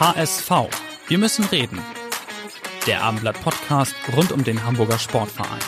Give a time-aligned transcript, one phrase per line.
[0.00, 0.50] HSV.
[1.08, 1.78] Wir müssen reden.
[2.86, 5.60] Der Abendblatt Podcast rund um den Hamburger Sportverein.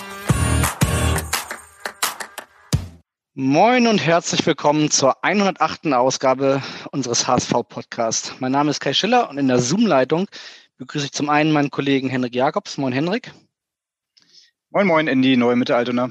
[3.34, 5.92] Moin und herzlich willkommen zur 108.
[5.92, 8.36] Ausgabe unseres HSV-Podcasts.
[8.38, 10.26] Mein Name ist Kai Schiller und in der Zoom-Leitung
[10.78, 12.78] begrüße ich zum einen meinen Kollegen Henrik Jakobs.
[12.78, 13.34] Moin Henrik.
[14.70, 16.08] Moin Moin in die neue Mitte Altona.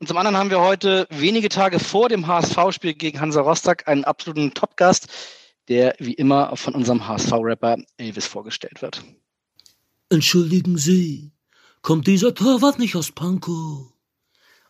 [0.00, 4.02] Und zum anderen haben wir heute wenige Tage vor dem HSV-Spiel gegen Hansa Rostock einen
[4.02, 5.06] absoluten Top-Gast,
[5.68, 9.02] der wie immer von unserem HSV-Rapper Elvis vorgestellt wird.
[10.08, 11.32] Entschuldigen Sie,
[11.80, 13.92] kommt dieser Torwart nicht aus Pankow?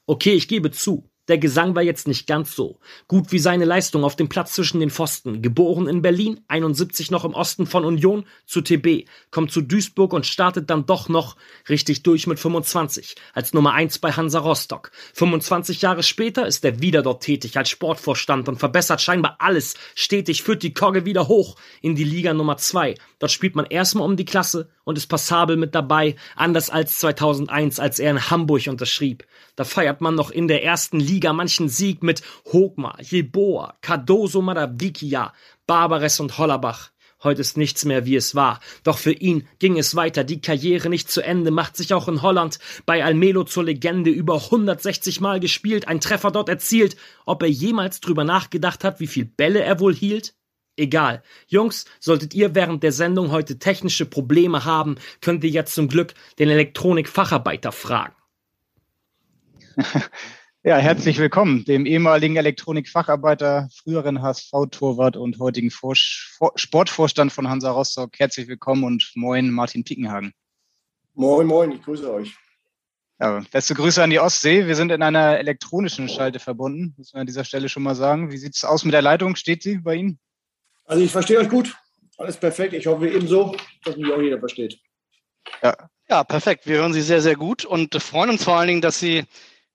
[0.07, 1.12] Okay, ich gebe zu.
[1.33, 4.81] Der Gesang war jetzt nicht ganz so gut wie seine Leistung auf dem Platz zwischen
[4.81, 5.41] den Pfosten.
[5.41, 10.27] Geboren in Berlin, 71 noch im Osten von Union, zu TB, kommt zu Duisburg und
[10.27, 11.37] startet dann doch noch
[11.71, 14.91] richtig durch mit 25 als Nummer 1 bei Hansa Rostock.
[15.15, 20.43] 25 Jahre später ist er wieder dort tätig als Sportvorstand und verbessert scheinbar alles stetig,
[20.43, 22.95] führt die Kogge wieder hoch in die Liga Nummer 2.
[23.19, 27.79] Dort spielt man erstmal um die Klasse und ist passabel mit dabei, anders als 2001,
[27.79, 29.27] als er in Hamburg unterschrieb.
[29.57, 35.33] Da feiert man noch in der ersten Liga manchen Sieg mit Hogmar, Jeboa, Cardoso Madavikia,
[35.67, 36.91] Barbares und Hollerbach.
[37.23, 38.59] Heute ist nichts mehr, wie es war.
[38.83, 42.21] Doch für ihn ging es weiter, die Karriere nicht zu Ende, macht sich auch in
[42.21, 46.97] Holland bei Almelo zur Legende über 160 Mal gespielt, ein Treffer dort erzielt.
[47.25, 50.35] Ob er jemals drüber nachgedacht hat, wie viel Bälle er wohl hielt?
[50.83, 51.23] Egal.
[51.47, 56.13] Jungs, solltet ihr während der Sendung heute technische Probleme haben, könnt ihr jetzt zum Glück
[56.41, 58.15] den Elektronikfacharbeiter fragen.
[60.65, 68.17] Ja, herzlich willkommen, dem ehemaligen Elektronikfacharbeiter, früheren HSV-Torwart und heutigen Vor Sportvorstand von Hansa Rostock.
[68.17, 70.33] Herzlich willkommen und moin, Martin Piekenhagen.
[71.15, 72.37] Moin, moin, ich grüße euch.
[73.19, 74.69] Ja, beste Grüße an die Ostsee.
[74.69, 78.31] Wir sind in einer elektronischen Schalte verbunden, muss man an dieser Stelle schon mal sagen.
[78.31, 79.35] Wie sieht es aus mit der Leitung?
[79.35, 80.21] Steht sie bei Ihnen?
[80.93, 81.75] Also ich verstehe euch gut.
[82.19, 82.75] Alles perfekt.
[82.75, 84.79] Ich hoffe ebenso, dass mich auch jeder versteht.
[85.63, 85.75] Ja.
[86.11, 86.67] ja, perfekt.
[86.67, 89.25] Wir hören Sie sehr, sehr gut und freuen uns vor allen Dingen, dass Sie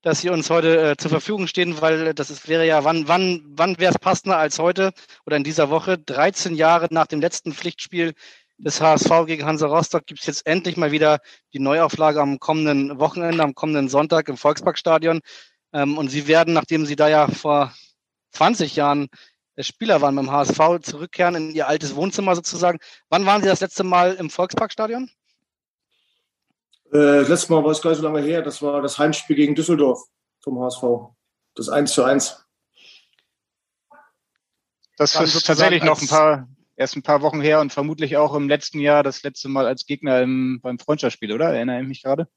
[0.03, 3.44] dass Sie uns heute äh, zur Verfügung stehen, weil das ist, wäre ja, wann, wann,
[3.47, 4.91] wann wäre es passender als heute
[5.25, 5.97] oder in dieser Woche?
[5.97, 8.13] 13 Jahre nach dem letzten Pflichtspiel
[8.59, 11.17] des HSV gegen Hansa Rostock gibt es jetzt endlich mal wieder
[11.51, 15.22] die Neuauflage am kommenden Wochenende, am kommenden Sonntag im Volksparkstadion.
[15.73, 17.73] Ähm, und Sie werden, nachdem Sie da ja vor
[18.33, 19.07] 20 Jahren
[19.63, 22.79] Spieler waren beim HSV, zurückkehren in Ihr altes Wohnzimmer sozusagen.
[23.09, 25.09] Wann waren Sie das letzte Mal im Volksparkstadion?
[26.94, 28.41] Äh, letztes Mal war es gar nicht so lange her.
[28.41, 30.00] Das war das Heimspiel gegen Düsseldorf
[30.41, 30.84] vom HSV.
[31.56, 32.45] Das 1 zu 1.
[34.97, 38.47] Das ist tatsächlich noch ein paar, erst ein paar Wochen her und vermutlich auch im
[38.47, 41.53] letzten Jahr das letzte Mal als Gegner im, beim Freundschaftsspiel, oder?
[41.53, 42.28] Erinnere ich mich gerade?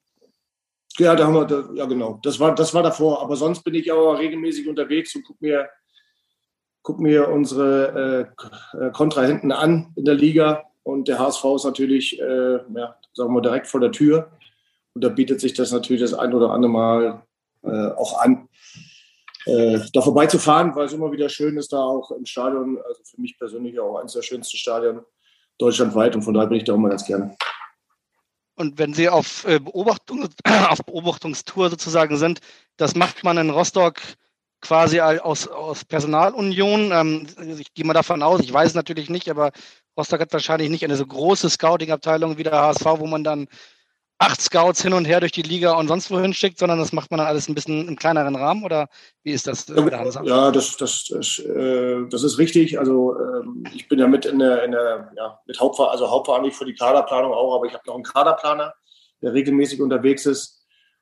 [0.98, 2.18] Ja, da haben wir, ja genau.
[2.22, 3.22] Das war, das war davor.
[3.22, 5.68] Aber sonst bin ich auch regelmäßig unterwegs und gucke mir,
[6.82, 8.34] guck mir unsere
[8.74, 10.64] äh, äh, Kontrahenten an in der Liga.
[10.82, 14.30] Und der HSV ist natürlich, äh, ja, sagen wir direkt vor der Tür.
[14.94, 17.22] Und da bietet sich das natürlich das ein oder andere Mal
[17.62, 18.48] äh, auch an,
[19.46, 23.20] äh, da vorbeizufahren, weil es immer wieder schön ist, da auch im Stadion, also für
[23.20, 25.00] mich persönlich auch eines der schönsten Stadien
[25.58, 27.36] deutschlandweit und von daher bin ich da auch mal ganz gerne.
[28.56, 30.28] Und wenn Sie auf, äh, Beobachtung,
[30.68, 32.40] auf Beobachtungstour sozusagen sind,
[32.76, 34.00] das macht man in Rostock
[34.60, 36.92] quasi aus, aus Personalunion.
[36.92, 37.26] Ähm,
[37.58, 39.52] ich gehe mal davon aus, ich weiß es natürlich nicht, aber
[39.96, 43.48] Rostock hat wahrscheinlich nicht eine so große Scouting-Abteilung wie der HSV, wo man dann
[44.20, 47.10] acht Scouts hin und her durch die Liga und sonst wohin schickt, sondern das macht
[47.10, 48.88] man dann alles ein bisschen im kleineren Rahmen oder
[49.22, 49.66] wie ist das?
[50.26, 52.78] Ja, das, das, das, äh, das ist richtig.
[52.78, 56.56] Also ähm, ich bin ja mit in der, in der ja, mit Hauptver also hauptverantwortlich
[56.56, 58.74] für die Kaderplanung auch, aber ich habe noch einen Kaderplaner,
[59.22, 60.59] der regelmäßig unterwegs ist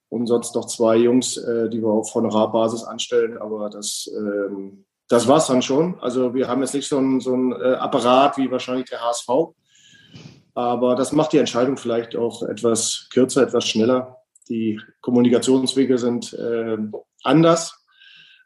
[0.09, 3.39] und sonst noch zwei Jungs, äh, die wir auf Honorarbasis anstellen.
[3.39, 5.99] Aber das, ähm, das war es dann schon.
[6.01, 9.55] Also wir haben jetzt nicht so ein, so ein äh, Apparat wie wahrscheinlich der HSV
[10.59, 14.17] aber das macht die Entscheidung vielleicht auch etwas kürzer, etwas schneller.
[14.49, 16.77] Die Kommunikationswege sind äh,
[17.23, 17.87] anders.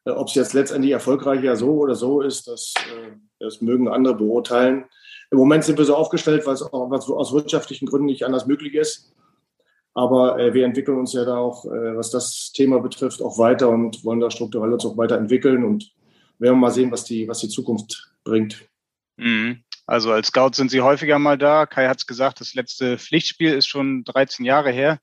[0.05, 4.85] Ob es jetzt letztendlich erfolgreicher so oder so ist, das, äh, das mögen andere beurteilen.
[5.31, 8.75] Im Moment sind wir so aufgestellt, weil es auch aus wirtschaftlichen Gründen nicht anders möglich
[8.75, 9.15] ist.
[9.95, 13.69] Aber äh, wir entwickeln uns ja da auch, äh, was das Thema betrifft, auch weiter
[13.69, 15.65] und wollen da strukturell uns auch weiterentwickeln.
[15.65, 15.93] Und
[16.43, 18.67] werden mal sehen, was die, was die Zukunft bringt.
[19.17, 19.63] Mhm.
[19.87, 21.67] Also als Scout sind Sie häufiger mal da.
[21.67, 24.99] Kai hat es gesagt, das letzte Pflichtspiel ist schon 13 Jahre her.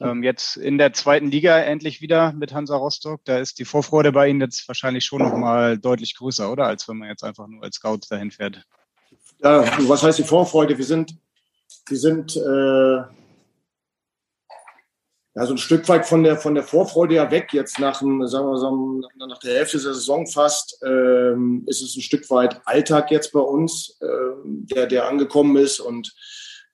[0.00, 3.20] Ähm, jetzt in der zweiten Liga endlich wieder mit Hansa Rostock.
[3.24, 6.66] Da ist die Vorfreude bei Ihnen jetzt wahrscheinlich schon nochmal deutlich größer, oder?
[6.66, 8.62] Als wenn man jetzt einfach nur als Scout dahin fährt.
[9.42, 10.78] Ja, was heißt die Vorfreude?
[10.78, 11.16] Wir sind,
[11.86, 13.02] wir sind äh,
[15.38, 17.50] ja, so ein Stück weit von der, von der Vorfreude ja weg.
[17.52, 21.94] Jetzt nach, dem, sagen wir, sagen, nach der Hälfte der Saison fast ähm, ist es
[21.94, 24.06] ein Stück weit Alltag jetzt bei uns, äh,
[24.44, 25.78] der, der angekommen ist.
[25.78, 26.12] Und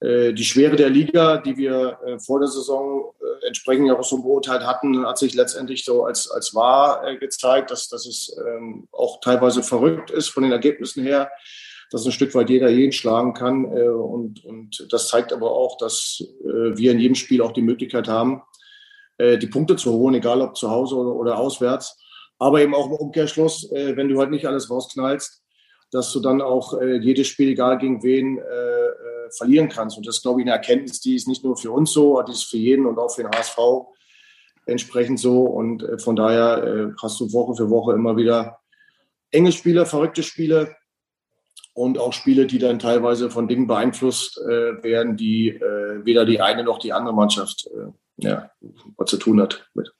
[0.00, 4.04] äh, die Schwere der Liga, die wir äh, vor der Saison äh, entsprechend ja auch
[4.04, 8.34] so beurteilt hatten, hat sich letztendlich so als, als wahr äh, gezeigt, dass, dass es
[8.46, 11.30] ähm, auch teilweise verrückt ist von den Ergebnissen her
[11.90, 13.66] dass ein Stück weit jeder jeden schlagen kann.
[13.66, 18.08] Äh, und, und das zeigt aber auch, dass wir in jedem Spiel auch die Möglichkeit
[18.08, 18.42] haben,
[19.18, 21.96] äh, die Punkte zu holen, egal ob zu Hause oder, oder auswärts.
[22.38, 25.42] Aber eben auch im Umkehrschluss, äh, wenn du halt nicht alles rausknallst,
[25.90, 29.96] dass du dann auch äh, jedes Spiel, egal gegen wen, äh, verlieren kannst.
[29.96, 32.32] Und das ist, glaube ich, eine Erkenntnis, die ist nicht nur für uns so, die
[32.32, 33.56] ist für jeden und auch für den HSV
[34.66, 35.42] entsprechend so.
[35.44, 38.60] Und von daher hast du Woche für Woche immer wieder
[39.30, 40.76] enge Spiele, verrückte Spiele
[41.72, 45.58] und auch Spiele, die dann teilweise von Dingen beeinflusst werden, die
[46.04, 47.68] weder die eine noch die andere Mannschaft
[48.16, 48.50] ja,
[48.96, 49.92] was zu tun hat mit.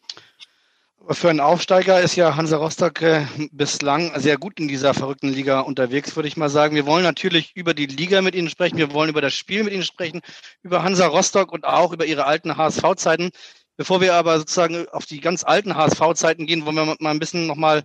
[1.10, 5.60] Für einen Aufsteiger ist ja Hansa Rostock äh, bislang sehr gut in dieser verrückten Liga
[5.60, 6.74] unterwegs, würde ich mal sagen.
[6.74, 9.74] Wir wollen natürlich über die Liga mit Ihnen sprechen, wir wollen über das Spiel mit
[9.74, 10.22] Ihnen sprechen,
[10.62, 13.32] über Hansa Rostock und auch über Ihre alten HSV-Zeiten.
[13.76, 17.46] Bevor wir aber sozusagen auf die ganz alten HSV-Zeiten gehen, wollen wir mal ein bisschen
[17.46, 17.82] nochmal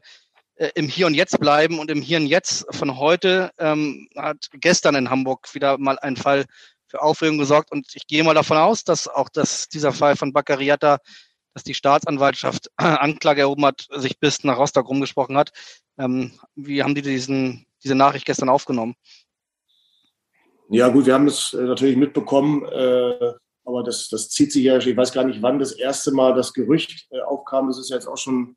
[0.55, 1.79] äh, im Hier und Jetzt bleiben.
[1.79, 6.15] Und im Hier und Jetzt von heute ähm, hat gestern in Hamburg wieder mal ein
[6.15, 6.45] Fall
[6.89, 7.71] für Aufregung gesorgt.
[7.71, 10.99] Und ich gehe mal davon aus, dass auch das, dieser Fall von Baccariata,
[11.53, 15.51] dass die Staatsanwaltschaft Anklage erhoben hat, sich bis nach Rostock rumgesprochen hat.
[15.97, 18.95] Ähm, wie haben die diesen, diese Nachricht gestern aufgenommen?
[20.69, 23.33] Ja, gut, wir haben es äh, natürlich mitbekommen, äh,
[23.65, 26.53] aber das, das zieht sich ja, ich weiß gar nicht, wann das erste Mal das
[26.53, 27.67] Gerücht äh, aufkam.
[27.67, 28.55] Das ist jetzt auch schon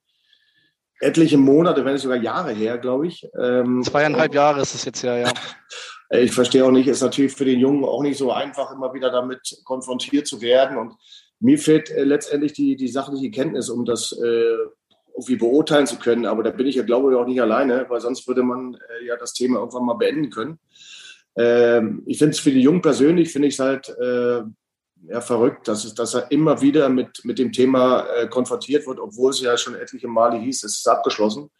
[1.00, 3.26] etliche Monate, wenn nicht sogar Jahre her, glaube ich.
[3.38, 5.32] Ähm, Zweieinhalb Jahre ist es jetzt ja, ja.
[6.12, 8.94] Äh, ich verstehe auch nicht, ist natürlich für den Jungen auch nicht so einfach, immer
[8.94, 10.76] wieder damit konfrontiert zu werden.
[10.76, 10.94] Und
[11.40, 14.56] mir fehlt äh, letztendlich die, die sachliche Kenntnis, um das äh,
[15.14, 16.26] irgendwie beurteilen zu können.
[16.26, 19.06] Aber da bin ich ja, glaube ich, auch nicht alleine, weil sonst würde man äh,
[19.06, 20.58] ja das Thema irgendwann mal beenden können.
[21.36, 24.42] Ähm, ich finde es für die Jungen persönlich, finde ich es halt äh,
[25.08, 29.00] ja, verrückt, dass, es, dass er immer wieder mit, mit dem Thema äh, konfrontiert wird,
[29.00, 31.50] obwohl es ja schon etliche Male hieß, es ist abgeschlossen.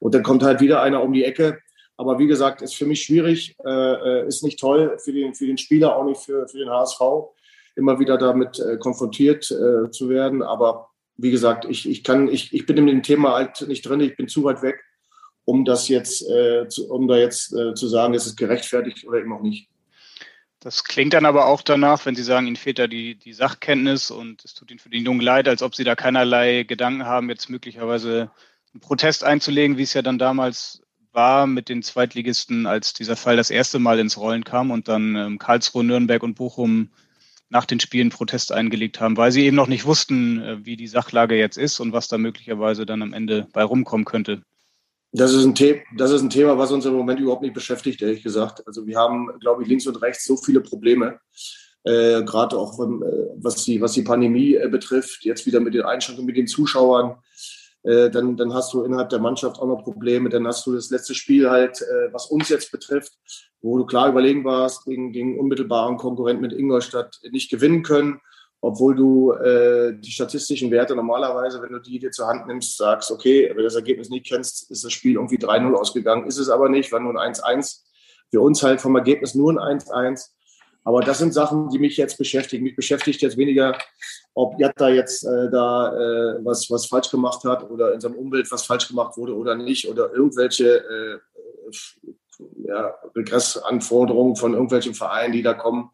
[0.00, 1.58] Und dann kommt halt wieder einer um die Ecke,
[1.98, 5.46] aber wie gesagt, ist für mich schwierig, äh, äh, ist nicht toll für den, für
[5.46, 7.00] den Spieler, auch nicht für, für den HSV,
[7.74, 10.42] immer wieder damit äh, konfrontiert äh, zu werden.
[10.42, 13.98] Aber wie gesagt, ich, ich, kann, ich, ich bin in dem Thema halt nicht drin,
[13.98, 14.80] ich bin zu weit weg,
[15.44, 19.32] um das jetzt, äh, zu, um da jetzt äh, zu sagen, ist gerechtfertigt oder eben
[19.32, 19.68] auch nicht.
[20.60, 24.12] Das klingt dann aber auch danach, wenn Sie sagen, Ihnen fehlt da die, die Sachkenntnis
[24.12, 27.28] und es tut Ihnen für den Jungen leid, als ob Sie da keinerlei Gedanken haben,
[27.28, 28.30] jetzt möglicherweise
[28.72, 30.82] einen Protest einzulegen, wie es ja dann damals
[31.18, 35.16] war mit den Zweitligisten, als dieser Fall das erste Mal ins Rollen kam und dann
[35.16, 36.90] ähm, Karlsruhe, Nürnberg und Bochum
[37.48, 40.86] nach den Spielen Protest eingelegt haben, weil sie eben noch nicht wussten, äh, wie die
[40.86, 44.42] Sachlage jetzt ist und was da möglicherweise dann am Ende bei rumkommen könnte.
[45.10, 45.54] Das ist, ein
[45.96, 48.64] das ist ein Thema, was uns im Moment überhaupt nicht beschäftigt, ehrlich gesagt.
[48.68, 51.18] Also wir haben, glaube ich, links und rechts so viele Probleme,
[51.82, 52.84] äh, gerade auch äh,
[53.38, 57.16] was, die, was die Pandemie äh, betrifft, jetzt wieder mit den Einschränkungen, mit den Zuschauern.
[57.84, 60.28] Äh, dann, dann hast du innerhalb der Mannschaft auch noch Probleme.
[60.28, 63.12] Dann hast du das letzte Spiel halt, äh, was uns jetzt betrifft,
[63.60, 68.20] wo du klar überlegen warst, gegen, gegen unmittelbaren Konkurrenten mit Ingolstadt nicht gewinnen können,
[68.60, 73.10] obwohl du äh, die statistischen Werte normalerweise, wenn du die dir zur Hand nimmst, sagst,
[73.10, 76.26] okay, wenn du das Ergebnis nicht kennst, ist das Spiel irgendwie 3-0 ausgegangen.
[76.26, 77.82] Ist es aber nicht, war nur ein 1-1.
[78.30, 80.30] Für uns halt vom Ergebnis nur ein 1-1.
[80.84, 82.64] Aber das sind Sachen, die mich jetzt beschäftigen.
[82.64, 83.76] Mich beschäftigt jetzt weniger,
[84.34, 88.50] ob Jatta jetzt äh, da äh, was, was falsch gemacht hat oder in seinem Umwelt
[88.50, 91.18] was falsch gemacht wurde oder nicht oder irgendwelche äh,
[92.64, 95.90] ja, Regressanforderungen von irgendwelchen Vereinen, die da kommen.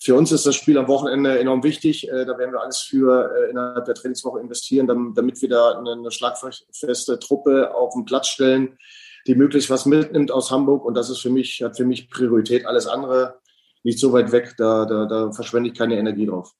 [0.00, 2.08] Für uns ist das Spiel am Wochenende enorm wichtig.
[2.08, 5.92] Äh, da werden wir alles für äh, innerhalb der Trainingswoche investieren, damit wir da eine,
[5.92, 8.78] eine schlagfeste Truppe auf den Platz stellen,
[9.26, 10.84] die möglichst was mitnimmt aus Hamburg.
[10.84, 12.64] Und das ist für mich, hat für mich Priorität.
[12.64, 13.40] Alles andere
[13.84, 16.52] nicht so weit weg, da, da, da verschwende ich keine Energie drauf.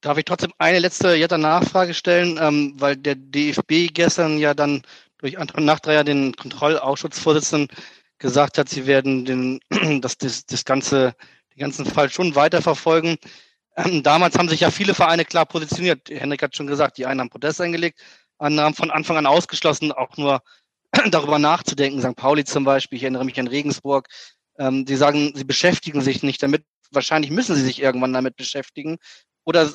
[0.00, 4.82] Darf ich trotzdem eine letzte Jetta Nachfrage stellen, ähm, weil der DFB gestern ja dann
[5.18, 7.68] durch Anton Nachtreier den Kontrollausschussvorsitzenden
[8.18, 9.60] gesagt hat, sie werden den,
[10.02, 11.14] das, das, das ganze,
[11.54, 13.16] den ganzen Fall schon weiterverfolgen.
[13.76, 16.08] Ähm, damals haben sich ja viele Vereine klar positioniert.
[16.10, 18.00] Henrik hat schon gesagt, die einen haben Protest eingelegt,
[18.38, 20.42] andere haben von Anfang an ausgeschlossen, auch nur
[21.10, 22.00] darüber nachzudenken.
[22.00, 22.16] St.
[22.16, 24.08] Pauli zum Beispiel, ich erinnere mich an Regensburg.
[24.58, 26.64] Ähm, sie sagen, sie beschäftigen sich nicht damit.
[26.90, 28.98] Wahrscheinlich müssen sie sich irgendwann damit beschäftigen.
[29.44, 29.70] Oder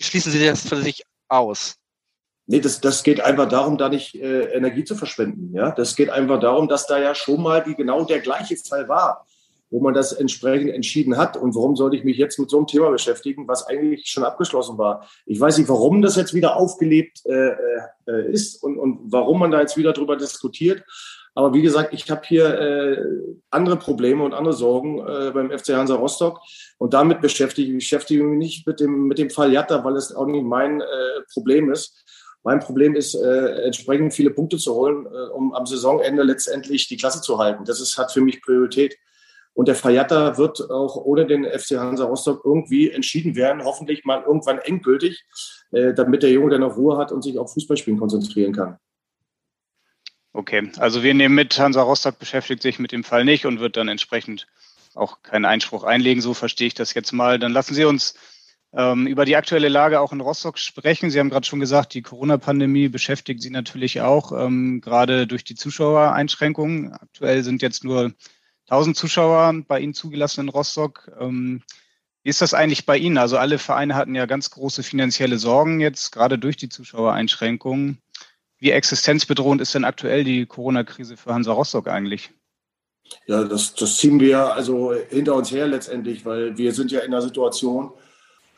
[0.00, 1.76] schließen sie das für sich aus?
[2.46, 5.54] Nee, das, das geht einfach darum, da nicht äh, Energie zu verschwenden.
[5.54, 5.70] Ja?
[5.70, 9.26] Das geht einfach darum, dass da ja schon mal die, genau der gleiche Fall war,
[9.70, 11.36] wo man das entsprechend entschieden hat.
[11.36, 14.76] Und warum sollte ich mich jetzt mit so einem Thema beschäftigen, was eigentlich schon abgeschlossen
[14.76, 15.08] war?
[15.24, 17.54] Ich weiß nicht, warum das jetzt wieder aufgelebt äh,
[18.06, 20.84] äh, ist und, und warum man da jetzt wieder drüber diskutiert.
[21.34, 23.04] Aber wie gesagt, ich habe hier äh,
[23.50, 26.40] andere Probleme und andere Sorgen äh, beim FC Hansa Rostock.
[26.78, 30.14] Und damit beschäftige ich beschäftige mich nicht mit dem, mit dem Fall Jatta, weil es
[30.14, 30.84] auch nicht mein äh,
[31.32, 32.04] Problem ist.
[32.44, 36.96] Mein Problem ist, äh, entsprechend viele Punkte zu holen, äh, um am Saisonende letztendlich die
[36.96, 37.64] Klasse zu halten.
[37.64, 38.96] Das ist, hat für mich Priorität.
[39.54, 44.22] Und der Fayatta wird auch ohne den FC Hansa Rostock irgendwie entschieden werden, hoffentlich mal
[44.22, 45.24] irgendwann endgültig,
[45.70, 48.78] äh, damit der Junge dann noch Ruhe hat und sich auf Fußballspielen konzentrieren kann.
[50.34, 53.76] Okay, also wir nehmen mit, Hansa Rostock beschäftigt sich mit dem Fall nicht und wird
[53.76, 54.46] dann entsprechend
[54.94, 56.22] auch keinen Einspruch einlegen.
[56.22, 57.38] So verstehe ich das jetzt mal.
[57.38, 58.14] Dann lassen Sie uns
[58.72, 61.10] ähm, über die aktuelle Lage auch in Rostock sprechen.
[61.10, 65.54] Sie haben gerade schon gesagt, die Corona-Pandemie beschäftigt Sie natürlich auch, ähm, gerade durch die
[65.54, 66.92] Zuschauereinschränkungen.
[66.92, 68.12] Aktuell sind jetzt nur
[68.68, 71.10] 1000 Zuschauer bei Ihnen zugelassen in Rostock.
[71.20, 71.62] Ähm,
[72.22, 73.18] wie ist das eigentlich bei Ihnen?
[73.18, 77.98] Also alle Vereine hatten ja ganz große finanzielle Sorgen jetzt, gerade durch die Zuschauereinschränkungen.
[78.62, 82.30] Wie existenzbedrohend ist denn aktuell die Corona-Krise für Hansa Rostock eigentlich?
[83.26, 87.12] Ja, das, das ziehen wir also hinter uns her letztendlich, weil wir sind ja in
[87.12, 87.90] einer Situation,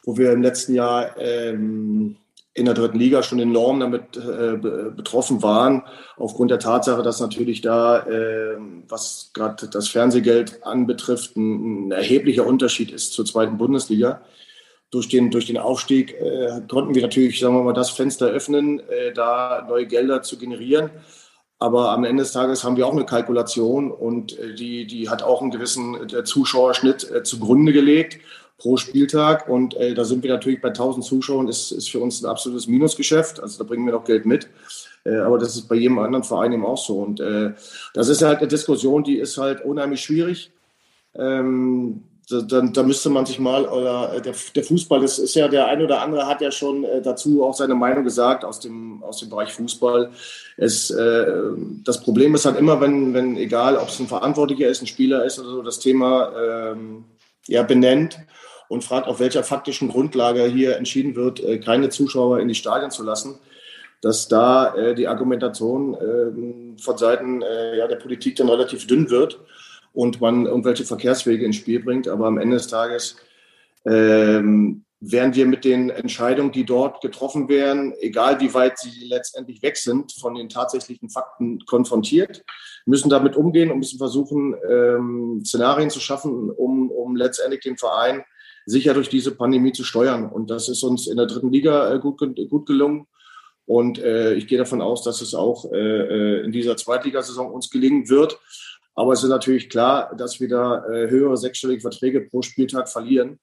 [0.04, 2.16] wo wir im letzten Jahr ähm,
[2.52, 4.58] in der dritten Liga schon enorm damit äh,
[4.94, 5.84] betroffen waren,
[6.18, 12.46] aufgrund der Tatsache, dass natürlich da, äh, was gerade das Fernsehgeld anbetrifft, ein, ein, erheblicher
[12.46, 14.20] Unterschied ist zur zweiten Bundesliga.
[14.94, 18.78] Durch den, durch den Aufstieg äh, konnten wir natürlich, sagen wir mal, das Fenster öffnen,
[18.78, 20.90] äh, da neue Gelder zu generieren.
[21.58, 25.24] Aber am Ende des Tages haben wir auch eine Kalkulation und äh, die, die hat
[25.24, 28.20] auch einen gewissen äh, Zuschauerschnitt zugrunde gelegt
[28.56, 29.48] pro Spieltag.
[29.48, 32.68] Und äh, da sind wir natürlich bei 1000 Zuschauern, ist, ist für uns ein absolutes
[32.68, 33.40] Minusgeschäft.
[33.40, 34.48] Also da bringen wir noch Geld mit.
[35.04, 37.00] Äh, aber das ist bei jedem anderen Verein eben auch so.
[37.00, 37.52] Und äh,
[37.94, 40.52] das ist halt eine Diskussion, die ist halt unheimlich schwierig.
[41.16, 45.48] Ähm, da, da, müsste man sich mal, oder äh, der, der, Fußball, das ist ja,
[45.48, 49.02] der eine oder andere hat ja schon äh, dazu auch seine Meinung gesagt aus dem,
[49.02, 50.10] aus dem Bereich Fußball.
[50.56, 51.26] Es, äh,
[51.84, 55.24] das Problem ist halt immer, wenn, wenn egal ob es ein Verantwortlicher ist, ein Spieler
[55.24, 57.04] ist oder so, das Thema ähm,
[57.46, 58.18] ja, benennt
[58.68, 62.90] und fragt, auf welcher faktischen Grundlage hier entschieden wird, äh, keine Zuschauer in die Stadien
[62.90, 63.38] zu lassen,
[64.00, 69.10] dass da äh, die Argumentation äh, von Seiten äh, ja, der Politik dann relativ dünn
[69.10, 69.40] wird
[69.94, 72.08] und man irgendwelche Verkehrswege ins Spiel bringt.
[72.08, 73.16] Aber am Ende des Tages
[73.86, 79.62] ähm, werden wir mit den Entscheidungen, die dort getroffen werden, egal wie weit sie letztendlich
[79.62, 82.44] weg sind, von den tatsächlichen Fakten konfrontiert,
[82.86, 88.24] müssen damit umgehen und müssen versuchen, ähm, Szenarien zu schaffen, um, um letztendlich den Verein
[88.66, 90.28] sicher durch diese Pandemie zu steuern.
[90.28, 93.06] Und das ist uns in der dritten Liga äh, gut, gut gelungen.
[93.66, 97.70] Und äh, ich gehe davon aus, dass es auch äh, äh, in dieser Zweitligasaison uns
[97.70, 98.38] gelingen wird.
[98.94, 103.40] Aber es ist natürlich klar, dass wir da äh, höhere sechsstellige Verträge pro Spieltag verlieren.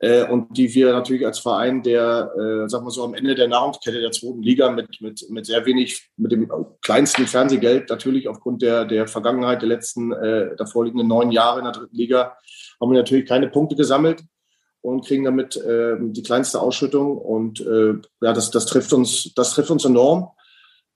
[0.00, 3.48] Äh, und die wir natürlich als Verein, der, äh, sagen wir so, am Ende der
[3.48, 6.50] Nahrungskette der zweiten Liga mit, mit, mit sehr wenig, mit dem
[6.82, 11.72] kleinsten Fernsehgeld, natürlich aufgrund der, der Vergangenheit der letzten, äh, davorliegenden neun Jahre in der
[11.72, 12.36] dritten Liga,
[12.80, 14.22] haben wir natürlich keine Punkte gesammelt
[14.82, 17.18] und kriegen damit äh, die kleinste Ausschüttung.
[17.18, 20.28] Und äh, ja, das, das, trifft uns, das trifft uns enorm.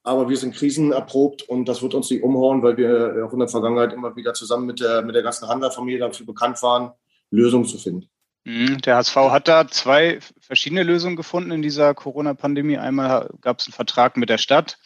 [0.05, 3.49] Aber wir sind krisenerprobt und das wird uns nicht umhauen, weil wir auch in der
[3.49, 6.93] Vergangenheit immer wieder zusammen mit der, mit der ganzen Handlerfamilie dafür bekannt waren,
[7.31, 8.09] Lösungen zu finden.
[8.45, 12.79] Mhm, der HSV hat da zwei verschiedene Lösungen gefunden in dieser Corona-Pandemie.
[12.79, 14.79] Einmal gab es einen Vertrag mit der Stadt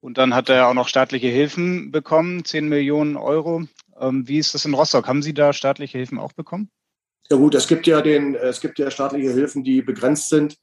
[0.00, 3.64] und dann hat er auch noch staatliche Hilfen bekommen, 10 Millionen Euro.
[3.98, 5.08] Ähm, wie ist das in Rostock?
[5.08, 6.70] Haben Sie da staatliche Hilfen auch bekommen?
[7.30, 10.56] Ja gut, es gibt ja den, es gibt ja staatliche Hilfen, die begrenzt sind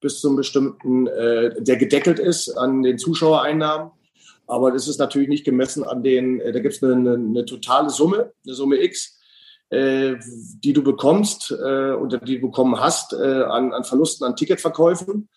[0.00, 3.90] bis zum bestimmten, äh, der gedeckelt ist an den Zuschauereinnahmen.
[4.46, 7.44] Aber das ist natürlich nicht gemessen an den, äh, da gibt es eine, eine, eine,
[7.44, 9.18] totale Summe, eine Summe X,
[9.70, 10.14] äh,
[10.62, 15.28] die du bekommst äh, oder die du bekommen hast äh, an, an Verlusten an Ticketverkäufen.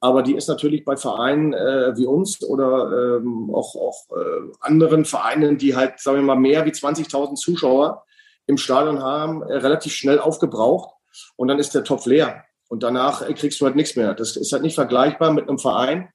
[0.00, 5.04] Aber die ist natürlich bei Vereinen äh, wie uns oder ähm, auch, auch äh, anderen
[5.04, 8.04] Vereinen, die halt, sagen wir mal, mehr wie 20.000 Zuschauer
[8.46, 10.94] im Stadion haben, relativ schnell aufgebraucht
[11.36, 12.44] und dann ist der Topf leer.
[12.68, 14.14] Und danach äh, kriegst du halt nichts mehr.
[14.14, 16.12] Das ist halt nicht vergleichbar mit einem Verein,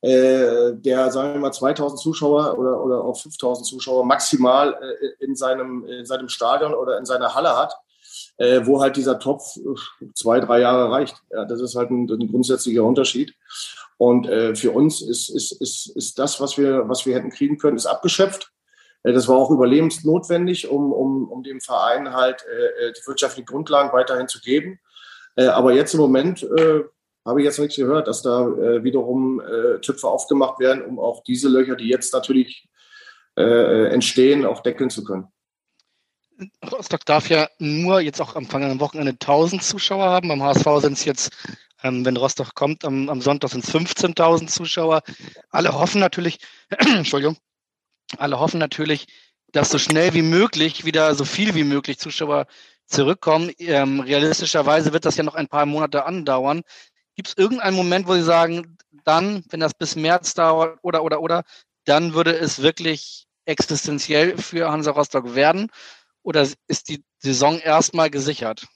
[0.00, 5.34] äh, der, sagen wir mal, 2000 Zuschauer oder, oder auch 5000 Zuschauer maximal äh, in,
[5.34, 7.74] seinem, in seinem Stadion oder in seiner Halle hat,
[8.36, 11.16] äh, wo halt dieser Topf äh, zwei, drei Jahre reicht.
[11.32, 13.34] Ja, das ist halt ein, ein grundsätzlicher Unterschied.
[13.96, 17.58] Und äh, für uns ist, ist, ist, ist das, was wir, was wir hätten kriegen
[17.58, 18.52] können, ist abgeschöpft.
[19.02, 24.28] Äh, das war auch überlebensnotwendig, um, um, um dem Verein halt die wirtschaftlichen Grundlagen weiterhin
[24.28, 24.78] zu geben.
[25.38, 26.82] Äh, aber jetzt im Moment äh,
[27.24, 29.40] habe ich jetzt nichts gehört, dass da äh, wiederum
[29.82, 32.68] Töpfe aufgemacht werden, um auch diese Löcher, die jetzt natürlich
[33.36, 35.28] entstehen, auch deckeln zu können.
[36.72, 40.28] Rostock darf ja nur jetzt auch am vergangenen Wochenende 1000 Zuschauer haben.
[40.28, 41.30] Beim HSV sind es jetzt,
[41.84, 45.02] ähm, wenn Rostock kommt, am, am Sonntag sind es 15.000 Zuschauer.
[45.50, 46.40] Alle hoffen natürlich,
[46.78, 47.36] Entschuldigung,
[48.16, 49.06] alle hoffen natürlich,
[49.52, 52.48] dass so schnell wie möglich wieder so viel wie möglich Zuschauer
[52.88, 53.52] zurückkommen.
[53.58, 56.62] Ähm, realistischerweise wird das ja noch ein paar Monate andauern.
[57.14, 61.20] Gibt es irgendeinen Moment, wo Sie sagen, dann, wenn das bis März dauert oder, oder,
[61.20, 61.42] oder,
[61.84, 65.70] dann würde es wirklich existenziell für Hansa Rostock werden?
[66.22, 68.66] Oder ist die Saison erstmal gesichert?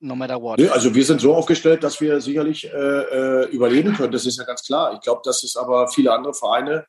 [0.00, 0.58] No matter what.
[0.58, 4.12] Nee, also wir sind so aufgestellt, dass wir sicherlich äh, äh, überleben können.
[4.12, 4.94] Das ist ja ganz klar.
[4.94, 6.86] Ich glaube, dass es aber viele andere Vereine,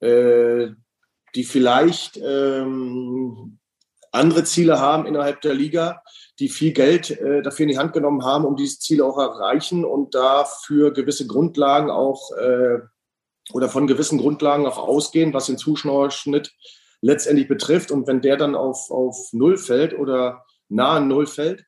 [0.00, 0.68] äh,
[1.34, 3.57] die vielleicht ähm,
[4.12, 6.02] andere Ziele haben innerhalb der Liga,
[6.38, 9.84] die viel Geld äh, dafür in die Hand genommen haben, um diese Ziele auch erreichen
[9.84, 12.78] und dafür gewisse Grundlagen auch äh,
[13.52, 16.52] oder von gewissen Grundlagen auch ausgehen, was den Zuschauerschnitt
[17.00, 17.90] letztendlich betrifft.
[17.90, 21.64] Und wenn der dann auf, auf Null fällt oder nahe Null fällt,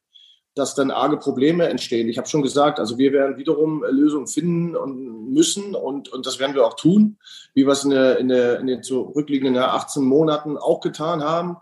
[0.54, 2.08] dass dann arge Probleme entstehen.
[2.08, 6.38] Ich habe schon gesagt, also wir werden wiederum Lösungen finden und müssen und, und das
[6.38, 7.18] werden wir auch tun,
[7.54, 11.56] wie wir es in, der, in, der, in den zurückliegenden 18 Monaten auch getan haben.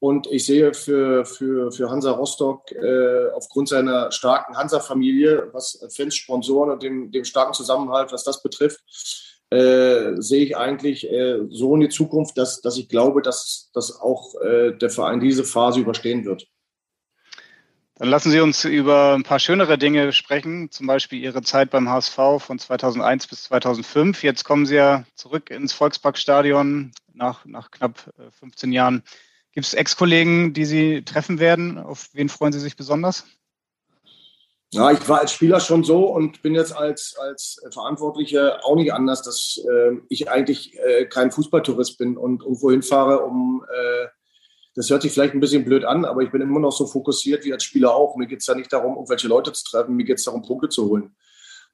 [0.00, 6.16] Und ich sehe für, für, für Hansa Rostock äh, aufgrund seiner starken Hansa-Familie, was Fans,
[6.16, 8.80] Sponsoren und dem, dem starken Zusammenhalt, was das betrifft,
[9.50, 14.00] äh, sehe ich eigentlich äh, so in die Zukunft, dass, dass ich glaube, dass, dass
[14.00, 16.46] auch äh, der Verein diese Phase überstehen wird.
[17.96, 21.90] Dann lassen Sie uns über ein paar schönere Dinge sprechen, zum Beispiel Ihre Zeit beim
[21.90, 24.22] HSV von 2001 bis 2005.
[24.22, 29.02] Jetzt kommen Sie ja zurück ins Volksparkstadion nach, nach knapp 15 äh, Jahren.
[29.52, 31.78] Gibt es Ex-Kollegen, die Sie treffen werden?
[31.78, 33.24] Auf wen freuen Sie sich besonders?
[34.72, 38.92] Ja, ich war als Spieler schon so und bin jetzt als, als Verantwortlicher auch nicht
[38.92, 44.06] anders, dass äh, ich eigentlich äh, kein Fußballtourist bin und irgendwo hinfahre, um, äh,
[44.76, 47.44] das hört sich vielleicht ein bisschen blöd an, aber ich bin immer noch so fokussiert
[47.44, 48.14] wie als Spieler auch.
[48.14, 50.68] Mir geht es ja nicht darum, irgendwelche Leute zu treffen, mir geht es darum, Punkte
[50.68, 51.16] zu holen.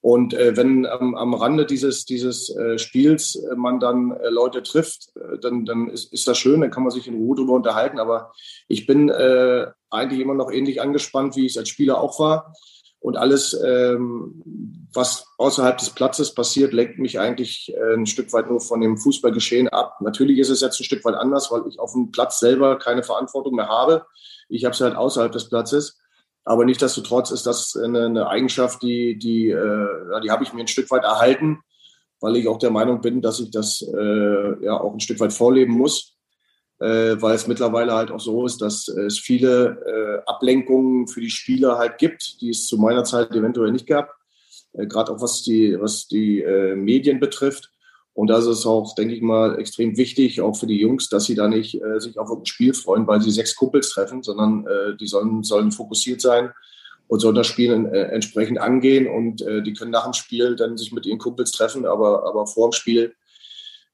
[0.07, 4.63] Und äh, wenn ähm, am Rande dieses, dieses äh, Spiels äh, man dann äh, Leute
[4.63, 7.55] trifft, äh, dann, dann ist, ist das schön, dann kann man sich in Ruhe darüber
[7.55, 7.99] unterhalten.
[7.99, 8.33] Aber
[8.69, 12.55] ich bin äh, eigentlich immer noch ähnlich angespannt, wie ich es als Spieler auch war.
[13.01, 18.49] Und alles, ähm, was außerhalb des Platzes passiert, lenkt mich eigentlich äh, ein Stück weit
[18.49, 20.01] nur von dem Fußballgeschehen ab.
[20.03, 23.03] Natürlich ist es jetzt ein Stück weit anders, weil ich auf dem Platz selber keine
[23.03, 24.07] Verantwortung mehr habe.
[24.49, 25.99] Ich habe es halt außerhalb des Platzes.
[26.47, 30.69] Aber nichtsdestotrotz ist das eine, eine Eigenschaft, die, die, äh, die habe ich mir ein
[30.69, 31.59] Stück weit erhalten,
[32.21, 35.35] weil ich auch der Meinung bin, dass ich das äh, ja auch ein Stück weit
[35.35, 36.17] vorleben muss
[36.79, 41.31] äh, weil es mittlerweile halt auch so ist, dass es viele äh, Ablenkungen für die
[41.31, 44.15] Spieler halt gibt, die es zu meiner Zeit eventuell nicht gab,
[44.73, 47.71] äh, gerade auch was die, was die äh, Medien betrifft.
[48.17, 51.35] Und da ist auch, denke ich mal, extrem wichtig, auch für die Jungs, dass sie
[51.35, 54.97] da nicht äh, sich auf ein Spiel freuen, weil sie sechs Kumpels treffen, sondern äh,
[54.97, 56.51] die sollen, sollen fokussiert sein
[57.09, 59.07] und sollen das Spiel äh, entsprechend angehen.
[59.07, 62.47] Und äh, die können nach dem Spiel dann sich mit ihren Kumpels treffen, aber, aber
[62.47, 63.15] vor dem Spiel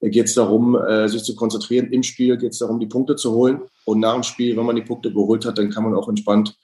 [0.01, 1.91] geht es darum, äh, sich zu konzentrieren.
[1.91, 3.63] Im Spiel geht es darum, die Punkte zu holen.
[3.87, 6.57] Und nach dem Spiel, wenn man die Punkte geholt hat, dann kann man auch entspannt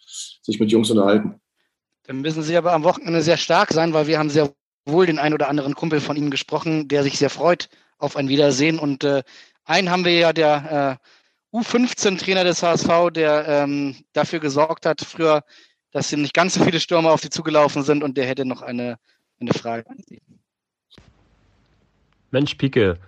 [0.42, 1.40] sich mit Jungs unterhalten.
[2.04, 4.52] Dann müssen Sie aber am Wochenende sehr stark sein, weil wir haben sehr
[4.88, 8.28] wohl den einen oder anderen Kumpel von Ihnen gesprochen, der sich sehr freut auf ein
[8.28, 8.78] Wiedersehen.
[8.78, 9.22] Und äh,
[9.64, 10.98] einen haben wir ja, der
[11.52, 15.42] äh, U15-Trainer des HSV, der ähm, dafür gesorgt hat, früher,
[15.90, 18.02] dass nicht ganz so viele Stürmer auf Sie zugelaufen sind.
[18.02, 18.98] Und der hätte noch eine,
[19.40, 20.20] eine Frage an Sie.
[22.30, 22.98] Mensch, Pike,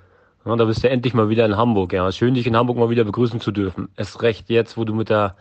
[0.46, 1.92] ja, da bist du endlich mal wieder in Hamburg.
[1.92, 3.90] Ja, schön, dich in Hamburg mal wieder begrüßen zu dürfen.
[3.96, 5.36] Es recht jetzt, wo du mit der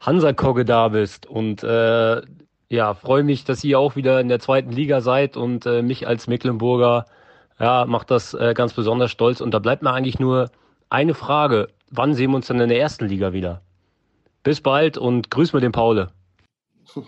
[0.00, 1.26] Hansa-Kogge da bist.
[1.26, 2.22] Und äh,
[2.70, 6.06] ja, freue mich, dass ihr auch wieder in der zweiten Liga seid und äh, mich
[6.06, 7.06] als Mecklenburger
[7.58, 9.40] ja, macht das äh, ganz besonders stolz.
[9.40, 10.50] Und da bleibt mir eigentlich nur
[10.90, 11.68] eine Frage.
[11.90, 13.62] Wann sehen wir uns dann in der ersten Liga wieder?
[14.42, 16.12] Bis bald und grüß mir den Paule.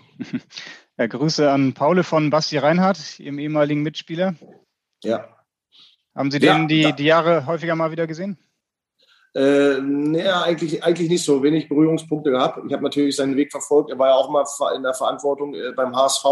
[0.97, 4.35] Ja, Grüße an Paule von Basti Reinhardt, Ihrem ehemaligen Mitspieler.
[5.03, 5.25] Ja,
[6.15, 8.37] haben Sie den ja, die, die Jahre häufiger mal wieder gesehen?
[9.33, 11.41] Äh, nee, eigentlich, eigentlich nicht so.
[11.41, 12.59] Wenig Berührungspunkte gehabt.
[12.67, 13.89] Ich habe natürlich seinen Weg verfolgt.
[13.89, 16.25] Er war ja auch mal in der Verantwortung äh, beim HSV.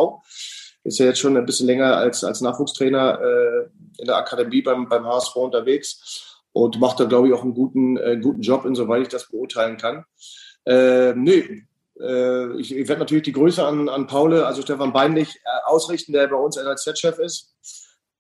[0.84, 4.90] Ist ja jetzt schon ein bisschen länger als, als Nachwuchstrainer äh, in der Akademie beim,
[4.90, 9.04] beim HSV unterwegs und macht da, glaube ich, auch einen guten, äh, guten Job, insoweit
[9.04, 10.04] ich das beurteilen kann.
[10.66, 11.64] Äh, nee,
[12.02, 16.14] äh, ich, ich werde natürlich die Grüße an, an Paul, also Stefan Beinlich, äh, ausrichten,
[16.14, 17.56] der bei uns NLZ-Chef ist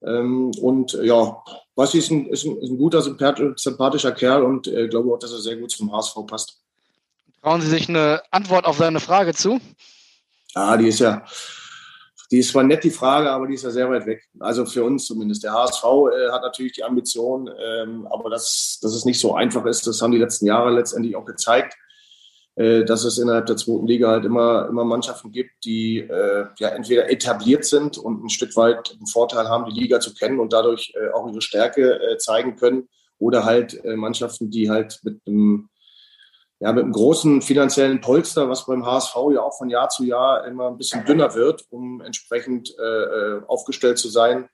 [0.01, 1.43] Ähm, und ja,
[1.75, 5.31] Basti ist ein, ist ein, ist ein guter, sympathischer Kerl und äh, glaube auch, dass
[5.31, 6.61] er sehr gut zum HSV passt.
[7.41, 9.59] Trauen Sie sich eine Antwort auf seine Frage zu?
[10.55, 11.23] Ja, die ist ja,
[12.31, 14.27] die ist zwar nett, die Frage, aber die ist ja sehr weit weg.
[14.39, 15.43] Also für uns zumindest.
[15.43, 19.65] Der HSV äh, hat natürlich die Ambition, ähm, aber dass, dass es nicht so einfach
[19.65, 21.75] ist, das haben die letzten Jahre letztendlich auch gezeigt,
[22.55, 27.09] dass es innerhalb der zweiten Liga halt immer, immer Mannschaften gibt, die äh, ja entweder
[27.09, 30.93] etabliert sind und ein Stück weit einen Vorteil haben, die Liga zu kennen und dadurch
[30.95, 35.69] äh, auch ihre Stärke äh, zeigen können, oder halt äh, Mannschaften, die halt mit einem
[36.61, 40.45] ja, mit einem großen finanziellen Polster, was beim HSV ja auch von Jahr zu Jahr
[40.45, 44.49] immer ein bisschen dünner wird, um entsprechend äh, äh, aufgestellt zu sein,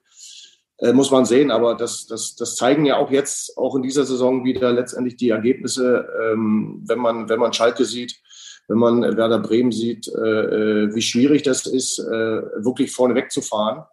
[0.77, 1.51] äh, muss man sehen.
[1.51, 5.29] Aber das, das, das zeigen ja auch jetzt, auch in dieser Saison wieder letztendlich die
[5.29, 8.21] Ergebnisse, ähm, wenn man, wenn man Schalke sieht,
[8.67, 13.83] wenn man Werder Bremen sieht, äh, äh wie schwierig das ist, äh, wirklich vorne wegzufahren.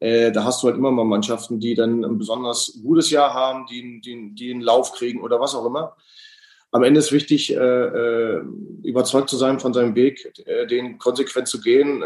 [0.00, 3.66] Äh, da hast du halt immer mal Mannschaften, die dann ein besonders gutes Jahr haben,
[3.66, 5.96] die, die, die einen Lauf kriegen oder was auch immer
[6.72, 8.42] am Ende ist wichtig, äh, äh,
[8.82, 10.32] überzeugt zu sein von seinem Weg,
[10.68, 12.02] den konsequent zu gehen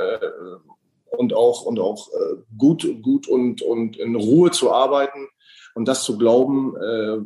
[1.11, 5.29] und auch, und auch äh, gut, gut und, und in Ruhe zu arbeiten
[5.75, 7.19] und das zu glauben, äh,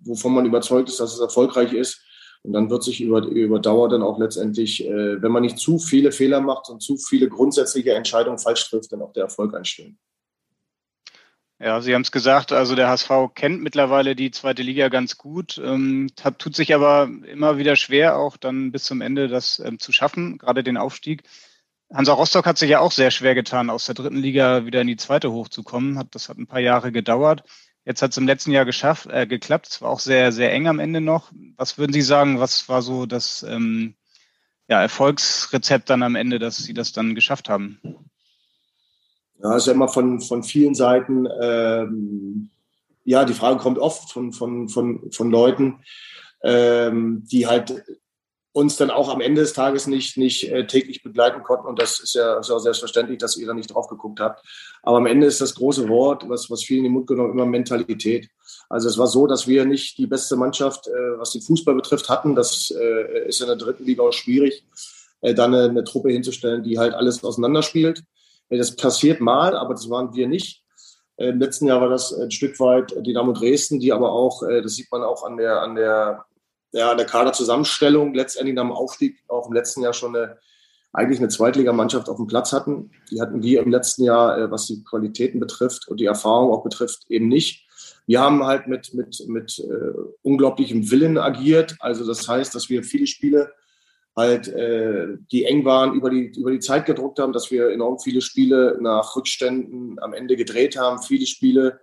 [0.00, 2.02] wovon man überzeugt ist, dass es erfolgreich ist.
[2.42, 6.12] Und dann wird sich über, über Dauer dann auch letztendlich, wenn man nicht zu viele
[6.12, 9.98] Fehler macht und zu viele grundsätzliche Entscheidungen falsch trifft, dann auch der Erfolg einstellen.
[11.58, 15.58] Ja, Sie haben es gesagt, also der HSV kennt mittlerweile die zweite Liga ganz gut,
[15.64, 19.90] ähm, tut sich aber immer wieder schwer, auch dann bis zum Ende das ähm, zu
[19.90, 21.22] schaffen, gerade den Aufstieg.
[21.92, 24.88] Hansa Rostock hat sich ja auch sehr schwer getan, aus der dritten Liga wieder in
[24.88, 25.98] die zweite hochzukommen.
[25.98, 27.44] Hat, das hat ein paar Jahre gedauert.
[27.84, 29.68] Jetzt hat es im letzten Jahr geschafft, äh, geklappt.
[29.68, 31.30] Es war auch sehr, sehr eng am Ende noch.
[31.56, 33.94] Was würden Sie sagen, was war so das ähm,
[34.66, 37.80] ja, Erfolgsrezept dann am Ende, dass Sie das dann geschafft haben?
[39.40, 42.50] Ja, ist ja immer von, von vielen Seiten, ähm,
[43.04, 45.84] ja, die Frage kommt oft von, von, von, von Leuten,
[46.42, 47.84] ähm, die halt
[48.56, 51.66] uns dann auch am Ende des Tages nicht, nicht äh, täglich begleiten konnten.
[51.66, 54.42] Und das ist ja, ist selbstverständlich, dass ihr da nicht drauf geguckt habt.
[54.82, 57.44] Aber am Ende ist das große Wort, was, was vielen in den Mund genommen, immer
[57.44, 58.30] Mentalität.
[58.70, 62.08] Also es war so, dass wir nicht die beste Mannschaft, äh, was den Fußball betrifft,
[62.08, 62.34] hatten.
[62.34, 64.64] Das äh, ist in der dritten Liga auch schwierig,
[65.20, 68.04] äh, dann eine, eine Truppe hinzustellen, die halt alles auseinanderspielt.
[68.48, 70.62] Das passiert mal, aber das waren wir nicht.
[71.18, 74.62] Äh, Im letzten Jahr war das ein Stück weit Dynamo Dresden, die aber auch, äh,
[74.62, 76.24] das sieht man auch an der, an der,
[76.72, 80.38] ja, an der Kaderzusammenstellung, letztendlich nach dem Aufstieg auch im letzten Jahr schon eine,
[80.92, 82.90] eigentlich eine Zweitligamannschaft auf dem Platz hatten.
[83.10, 86.62] Die hatten wir im letzten Jahr, äh, was die Qualitäten betrifft und die Erfahrung auch
[86.62, 87.66] betrifft, eben nicht.
[88.06, 91.76] Wir haben halt mit, mit, mit äh, unglaublichem Willen agiert.
[91.80, 93.52] Also das heißt, dass wir viele Spiele
[94.16, 97.98] halt äh, die eng waren, über die, über die Zeit gedruckt haben, dass wir enorm
[97.98, 101.80] viele Spiele nach Rückständen am Ende gedreht haben, viele Spiele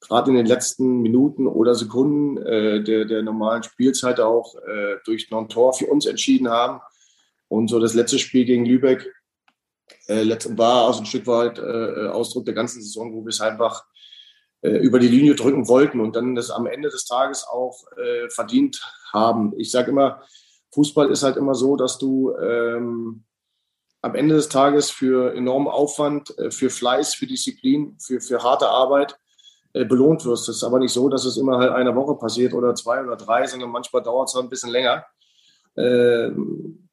[0.00, 5.30] gerade in den letzten Minuten oder Sekunden äh, der, der normalen Spielzeit auch äh, durch
[5.30, 6.80] Non-Tor für uns entschieden haben.
[7.48, 9.12] Und so das letzte Spiel gegen Lübeck
[10.06, 13.84] äh, war auch ein Stück weit äh, Ausdruck der ganzen Saison, wo wir es einfach
[14.62, 18.28] äh, über die Linie drücken wollten und dann das am Ende des Tages auch äh,
[18.28, 18.80] verdient
[19.12, 19.54] haben.
[19.58, 20.22] Ich sage immer,
[20.72, 23.24] Fußball ist halt immer so, dass du ähm,
[24.02, 28.68] am Ende des Tages für enormen Aufwand, äh, für Fleiß, für Disziplin, für, für harte
[28.68, 29.25] Arbeit äh,
[29.84, 30.48] belohnt wirst.
[30.48, 33.16] Es ist aber nicht so, dass es immer halt eine Woche passiert oder zwei oder
[33.16, 35.04] drei, sondern manchmal dauert es halt ein bisschen länger.
[35.76, 36.88] Ähm,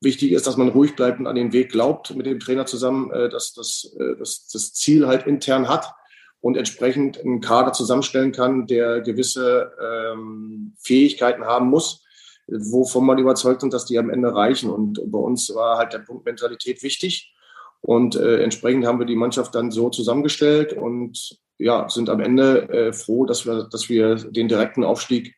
[0.00, 3.10] wichtig ist, dass man ruhig bleibt und an den Weg glaubt mit dem Trainer zusammen,
[3.10, 5.92] äh, dass, dass, äh, dass das Ziel halt intern hat
[6.40, 12.04] und entsprechend einen Kader zusammenstellen kann, der gewisse ähm, Fähigkeiten haben muss,
[12.46, 14.70] wovon man überzeugt sind, dass die am Ende reichen.
[14.70, 17.34] Und bei uns war halt der Punkt Mentalität wichtig.
[17.80, 22.68] Und äh, entsprechend haben wir die Mannschaft dann so zusammengestellt und ja, sind am Ende
[22.68, 25.34] äh, froh, dass wir, dass wir den direkten Aufstieg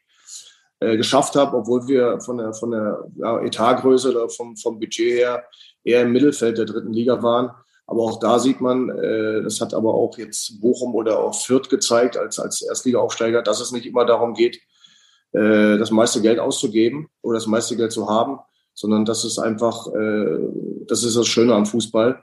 [0.80, 5.12] äh, geschafft haben, obwohl wir von der, von der ja, Etatgröße oder vom, vom Budget
[5.12, 5.44] her
[5.84, 7.50] eher im Mittelfeld der dritten Liga waren.
[7.86, 11.68] Aber auch da sieht man, äh, das hat aber auch jetzt Bochum oder auch Fürth
[11.68, 14.60] gezeigt als, als Erstliga-Aufsteiger, dass es nicht immer darum geht,
[15.32, 18.40] äh, das meiste Geld auszugeben oder das meiste Geld zu haben,
[18.74, 20.38] sondern das ist einfach, äh,
[20.86, 22.22] das ist das Schöne am Fußball.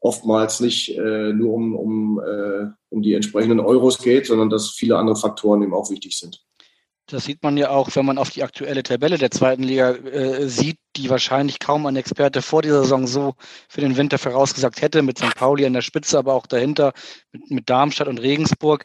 [0.00, 4.96] Oftmals nicht äh, nur um, um, äh, um die entsprechenden Euros geht, sondern dass viele
[4.96, 6.42] andere Faktoren eben auch wichtig sind.
[7.06, 10.48] Das sieht man ja auch, wenn man auf die aktuelle Tabelle der zweiten Liga äh,
[10.48, 13.34] sieht, die wahrscheinlich kaum ein Experte vor dieser Saison so
[13.68, 15.34] für den Winter vorausgesagt hätte, mit St.
[15.34, 16.92] Pauli an der Spitze, aber auch dahinter
[17.32, 18.84] mit, mit Darmstadt und Regensburg.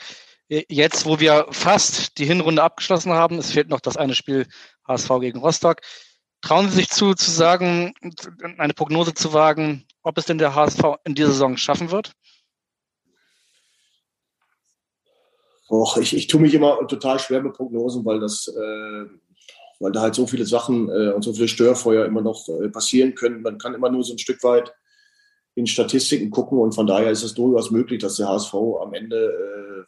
[0.50, 4.48] Äh, jetzt, wo wir fast die Hinrunde abgeschlossen haben, es fehlt noch das eine Spiel
[4.88, 5.82] HSV gegen Rostock.
[6.42, 7.94] Trauen Sie sich zu, zu sagen,
[8.58, 12.14] eine Prognose zu wagen, ob es denn der HSV in dieser Saison schaffen wird?
[15.68, 19.06] Och, ich, ich tue mich immer total schwer mit Prognosen, weil das, äh,
[19.80, 23.16] weil da halt so viele Sachen äh, und so viele Störfeuer immer noch äh, passieren
[23.16, 23.42] können.
[23.42, 24.72] Man kann immer nur so ein Stück weit
[25.56, 29.18] in Statistiken gucken und von daher ist es durchaus möglich, dass der HSV am Ende
[29.18, 29.84] äh,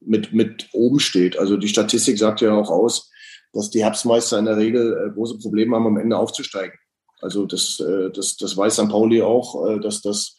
[0.00, 1.38] mit, mit oben steht.
[1.38, 3.10] Also die Statistik sagt ja auch aus,
[3.52, 6.78] dass die Herbstmeister in der Regel äh, große Probleme haben, am Ende aufzusteigen.
[7.20, 8.88] Also das, äh, das, das weiß St.
[8.88, 10.36] Pauli auch, äh, dass das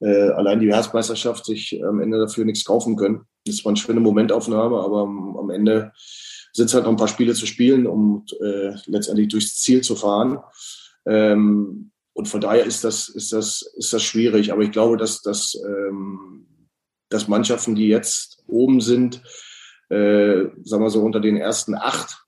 [0.00, 3.22] äh, allein die Herbstmeisterschaft sich am Ende dafür nichts kaufen können.
[3.44, 5.92] Das war eine schöne Momentaufnahme, aber am, am Ende
[6.52, 9.96] sind es halt noch ein paar Spiele zu spielen, um äh, letztendlich durchs Ziel zu
[9.96, 10.38] fahren.
[11.06, 14.52] Ähm, und von daher ist das, ist das, ist das schwierig.
[14.52, 16.46] Aber ich glaube, dass, dass, ähm,
[17.10, 19.22] dass Mannschaften, die jetzt oben sind,
[19.88, 22.24] äh, sagen wir so unter den ersten acht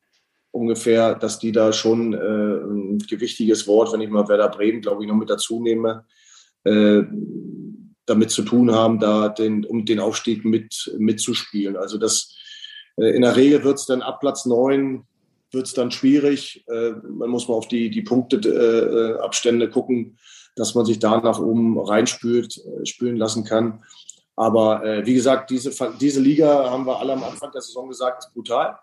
[0.53, 5.03] ungefähr, dass die da schon äh, ein gewichtiges Wort, wenn ich mal Werder Bremen, glaube
[5.03, 6.05] ich, noch mit dazu nehme,
[6.65, 7.03] äh,
[8.07, 11.77] damit zu tun haben, da den, um den Aufstieg mit, mitzuspielen.
[11.77, 12.37] Also das
[12.97, 15.07] äh, in der Regel wird es dann ab Platz neun
[15.53, 16.65] wird es dann schwierig.
[16.69, 20.17] Äh, man muss mal auf die, die Punkteabstände äh, gucken,
[20.55, 23.83] dass man sich da nach oben reinspült, äh, spülen lassen kann.
[24.37, 28.25] Aber äh, wie gesagt, diese, diese Liga haben wir alle am Anfang der Saison gesagt,
[28.25, 28.79] ist brutal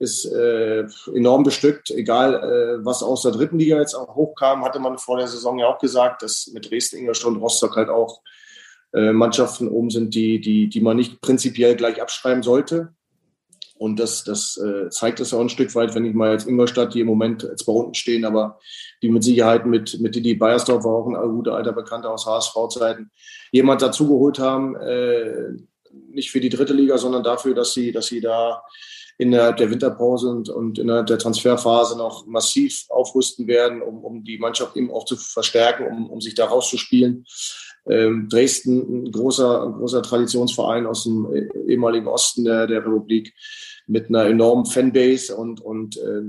[0.00, 1.90] ist äh, enorm bestückt.
[1.90, 5.58] Egal, äh, was aus der dritten Liga jetzt auch hochkam, hatte man vor der Saison
[5.58, 8.22] ja auch gesagt, dass mit Dresden, Ingolstadt und Rostock halt auch
[8.94, 12.94] äh, Mannschaften oben sind, die, die, die man nicht prinzipiell gleich abschreiben sollte.
[13.76, 16.94] Und das, das äh, zeigt es auch ein Stück weit, wenn ich mal jetzt Ingolstadt,
[16.94, 18.58] die im Moment bei unten stehen, aber
[19.02, 23.10] die mit Sicherheit mit, mit Didi Beiersdorf, war auch ein guter alter Bekannter aus HSV-Zeiten,
[23.52, 25.52] jemand dazugeholt haben, äh,
[26.10, 28.62] nicht für die dritte Liga, sondern dafür, dass sie, dass sie da
[29.20, 34.38] innerhalb der Winterpause und, und innerhalb der Transferphase noch massiv aufrüsten werden, um, um die
[34.38, 37.26] Mannschaft eben auch zu verstärken, um, um sich da rauszuspielen.
[37.86, 41.28] Ähm, Dresden, ein großer, ein großer Traditionsverein aus dem
[41.68, 43.34] ehemaligen Osten der, der Republik
[43.86, 46.22] mit einer enormen Fanbase und, und äh,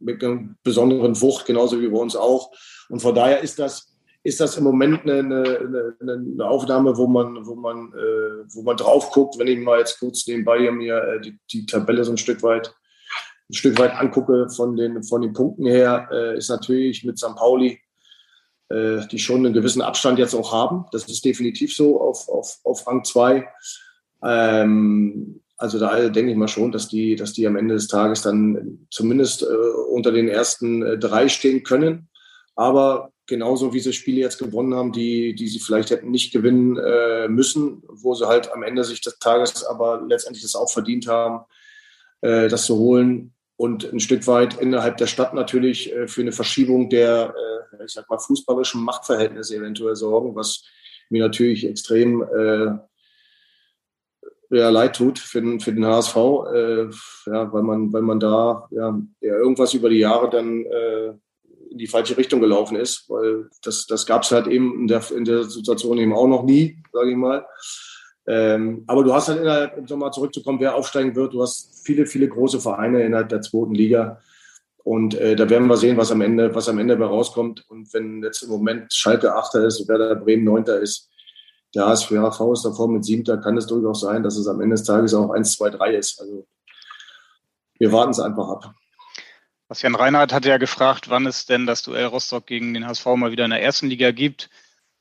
[0.00, 2.52] mit einer besonderen Wucht, genauso wie bei uns auch.
[2.90, 3.93] Und von daher ist das
[4.24, 8.76] ist das im Moment eine, eine, eine Aufnahme, wo man, wo man, äh, wo man
[8.76, 12.18] drauf guckt, wenn ich mal jetzt kurz nebenbei mir äh, die, die Tabelle so ein
[12.18, 12.74] Stück weit,
[13.50, 17.36] ein Stück weit angucke von den, von den Punkten her, äh, ist natürlich mit St.
[17.36, 17.78] Pauli,
[18.70, 20.86] äh, die schon einen gewissen Abstand jetzt auch haben.
[20.92, 23.46] Das ist definitiv so auf, auf, auf Rang 2.
[24.24, 28.22] Ähm, also da denke ich mal schon, dass die, dass die am Ende des Tages
[28.22, 29.46] dann zumindest äh,
[29.90, 32.08] unter den ersten äh, drei stehen können.
[32.56, 36.76] Aber genauso wie sie Spiele jetzt gewonnen haben, die, die sie vielleicht hätten nicht gewinnen
[36.76, 41.06] äh, müssen, wo sie halt am Ende sich des Tages aber letztendlich das auch verdient
[41.06, 41.44] haben,
[42.20, 46.32] äh, das zu holen und ein Stück weit innerhalb der Stadt natürlich äh, für eine
[46.32, 47.34] Verschiebung der,
[47.78, 50.64] äh, ich sag mal, fußballischen Machtverhältnisse eventuell sorgen, was
[51.08, 52.78] mir natürlich extrem äh,
[54.50, 56.84] ja, leid tut für den, für den HSV, äh,
[57.26, 60.64] ja, weil man, weil man da ja, ja irgendwas über die Jahre dann
[61.74, 65.02] in die falsche Richtung gelaufen ist, weil das, das gab es halt eben in der,
[65.10, 67.44] in der Situation eben auch noch nie, sage ich mal.
[68.28, 72.06] Ähm, aber du hast halt innerhalb, um nochmal zurückzukommen, wer aufsteigen wird, du hast viele,
[72.06, 74.20] viele große Vereine innerhalb der zweiten Liga.
[74.84, 77.64] Und äh, da werden wir sehen, was am Ende, was am Ende dabei rauskommt.
[77.68, 81.10] Und wenn jetzt im Moment Schalke Achter ist, Werder Bremen Neunter ist,
[81.74, 82.12] der HSV
[82.52, 85.30] ist davor mit Siebter, kann es durchaus sein, dass es am Ende des Tages auch
[85.30, 86.20] 1, 2, 3 ist.
[86.20, 86.46] Also
[87.78, 88.74] wir warten es einfach ab.
[89.68, 93.30] Bastian Reinhardt hat ja gefragt, wann es denn das Duell Rostock gegen den HSV mal
[93.30, 94.50] wieder in der ersten Liga gibt.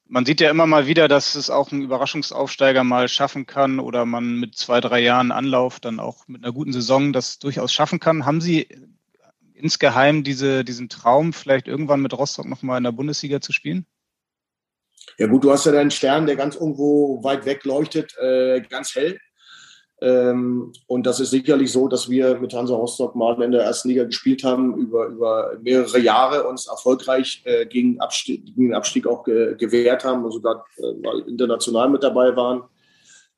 [0.06, 4.06] Man sieht ja immer mal wieder, dass es auch ein Überraschungsaufsteiger mal schaffen kann oder
[4.06, 8.00] man mit zwei, drei Jahren Anlauf dann auch mit einer guten Saison das durchaus schaffen
[8.00, 8.26] kann.
[8.26, 8.68] Haben Sie
[9.54, 13.86] insgeheim diese, diesen Traum, vielleicht irgendwann mit Rostock nochmal in der Bundesliga zu spielen?
[15.18, 18.96] Ja gut, du hast ja deinen Stern, der ganz irgendwo weit weg leuchtet, äh, ganz
[18.96, 19.20] hell.
[20.04, 23.88] Ähm, und das ist sicherlich so, dass wir mit Hansa Rostock mal in der ersten
[23.88, 29.08] Liga gespielt haben, über, über mehrere Jahre uns erfolgreich äh, gegen, Abstieg, gegen den Abstieg
[29.08, 32.64] auch ge, gewehrt haben und sogar äh, mal international mit dabei waren.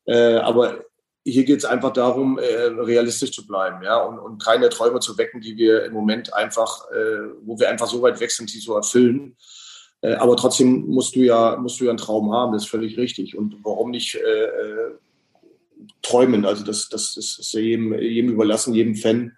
[0.06, 0.80] Äh, aber
[1.23, 5.19] hier geht es einfach darum, äh, realistisch zu bleiben, ja, und, und keine Träume zu
[5.19, 8.60] wecken, die wir im Moment einfach, äh, wo wir einfach so weit weg sind, die
[8.60, 9.38] zu erfüllen.
[10.01, 12.97] Äh, aber trotzdem musst du ja, musst du ja einen Traum haben, das ist völlig
[12.97, 13.38] richtig.
[13.38, 14.17] Und warum nicht
[16.02, 16.45] träumen.
[16.45, 19.34] Also das, das ist jedem, jedem überlassen, jedem Fan.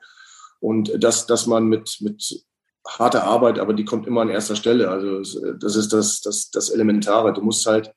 [0.59, 2.43] Und das, dass man mit, mit
[2.87, 4.89] harter Arbeit, aber die kommt immer an erster Stelle.
[4.89, 5.21] Also
[5.53, 7.33] das ist das, das, das Elementare.
[7.33, 7.93] Du musst halt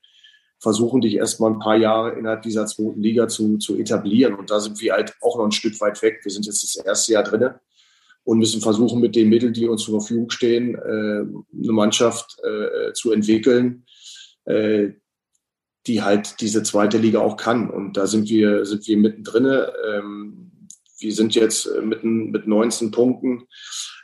[0.59, 4.35] versuchen, dich erstmal ein paar Jahre innerhalb dieser zweiten Liga zu, zu etablieren.
[4.35, 6.21] Und da sind wir halt auch noch ein Stück weit weg.
[6.23, 7.51] Wir sind jetzt das erste Jahr drin
[8.25, 12.93] und müssen versuchen, mit den Mitteln, die uns zur Verfügung stehen, äh, eine Mannschaft äh,
[12.93, 13.87] zu entwickeln,
[14.45, 14.91] äh,
[15.87, 17.71] die halt diese zweite Liga auch kann.
[17.71, 19.67] Und da sind wir, sind wir mittendrin.
[19.89, 20.51] Ähm,
[20.99, 23.45] wir sind jetzt mitten mit 19 Punkten.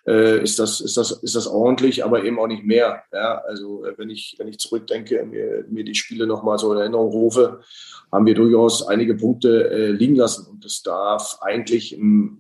[0.07, 3.03] Äh, ist das, ist das, ist das ordentlich, aber eben auch nicht mehr.
[3.13, 6.79] Ja, also äh, wenn ich, wenn ich zurückdenke, mir, mir die Spiele nochmal so in
[6.79, 7.61] Erinnerung rufe,
[8.13, 10.47] haben wir durchaus einige Punkte äh, liegen lassen.
[10.47, 12.39] Und das darf eigentlich ein,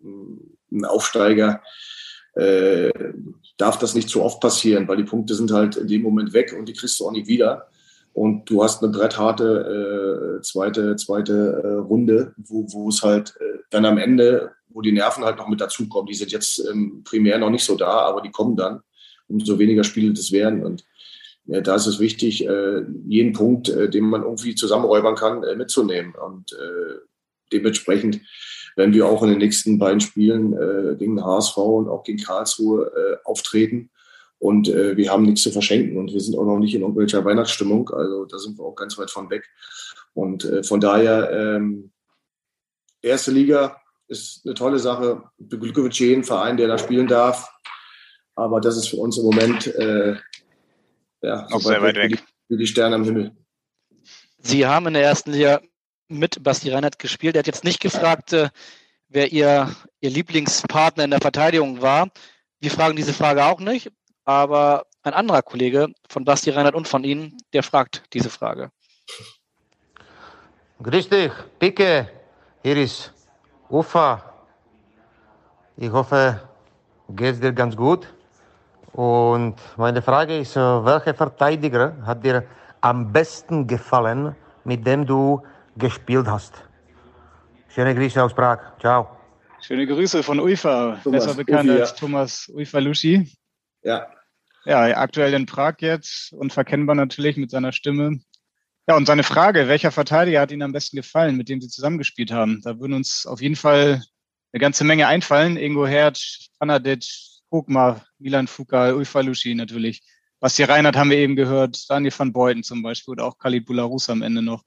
[0.70, 1.60] ein Aufsteiger
[2.36, 2.92] äh,
[3.56, 6.54] darf das nicht zu oft passieren, weil die Punkte sind halt in dem Moment weg
[6.56, 7.68] und die kriegst du auch nicht wieder.
[8.16, 13.58] Und du hast eine brettharte äh, zweite, zweite äh, Runde, wo, wo es halt äh,
[13.68, 16.06] dann am Ende, wo die Nerven halt noch mit dazukommen.
[16.06, 18.80] Die sind jetzt ähm, primär noch nicht so da, aber die kommen dann,
[19.28, 20.64] umso weniger Spiele das werden.
[20.64, 20.82] Und
[21.44, 25.54] ja, da ist es wichtig, äh, jeden Punkt, äh, den man irgendwie zusammenräubern kann, äh,
[25.54, 26.14] mitzunehmen.
[26.14, 26.94] Und äh,
[27.52, 28.22] dementsprechend
[28.76, 32.86] werden wir auch in den nächsten beiden Spielen äh, gegen HSV und auch gegen Karlsruhe
[32.96, 33.90] äh, auftreten.
[34.38, 37.24] Und äh, wir haben nichts zu verschenken und wir sind auch noch nicht in irgendwelcher
[37.24, 37.88] Weihnachtsstimmung.
[37.90, 39.48] Also da sind wir auch ganz weit von weg.
[40.12, 41.90] Und äh, von daher, ähm,
[43.00, 45.22] erste Liga ist eine tolle Sache.
[45.38, 47.50] Beglückwünsche jeden Verein, der da spielen darf.
[48.34, 50.16] Aber das ist für uns im Moment äh,
[51.22, 52.12] ja, so sehr weit weg.
[52.12, 53.32] Wie die, wie die Sterne am Himmel.
[54.38, 55.60] Sie haben in der ersten Liga
[56.08, 57.34] mit Basti Reinhardt gespielt.
[57.34, 58.50] Er hat jetzt nicht gefragt, äh,
[59.08, 62.10] wer ihr, ihr Lieblingspartner in der Verteidigung war.
[62.60, 63.90] Wir fragen diese Frage auch nicht,
[64.26, 68.70] aber ein anderer Kollege von Basti Reinhardt und von Ihnen, der fragt diese Frage.
[70.82, 72.10] Grüß dich, Picke.
[72.62, 73.12] Hier ist
[73.70, 74.34] Ufa.
[75.76, 76.40] Ich hoffe,
[77.08, 78.12] geht's dir ganz gut.
[78.92, 82.44] Und meine Frage ist, welcher Verteidiger hat dir
[82.80, 84.34] am besten gefallen,
[84.64, 85.42] mit dem du
[85.76, 86.54] gespielt hast.
[87.68, 88.58] Schöne Grüße aus Prag.
[88.80, 89.08] Ciao.
[89.60, 91.96] Schöne Grüße von UIFA, besser bekannt Ufi, als ja.
[91.96, 93.32] Thomas UIFA Luschi.
[93.82, 94.06] Ja.
[94.66, 98.18] Ja, aktuell in Prag jetzt, unverkennbar natürlich mit seiner Stimme.
[98.88, 102.32] Ja, und seine Frage, welcher Verteidiger hat Ihnen am besten gefallen, mit dem Sie zusammengespielt
[102.32, 102.62] haben?
[102.62, 104.02] Da würden uns auf jeden Fall
[104.52, 105.56] eine ganze Menge einfallen.
[105.56, 107.06] Ingo Hertz, Fanadic,
[107.52, 110.02] Hogmar, Milan Fukal, Ulfa Luschi natürlich.
[110.40, 114.10] Basti Reinhardt haben wir eben gehört, Daniel van Beuten zum Beispiel oder auch Khalid Bularus
[114.10, 114.64] am Ende noch.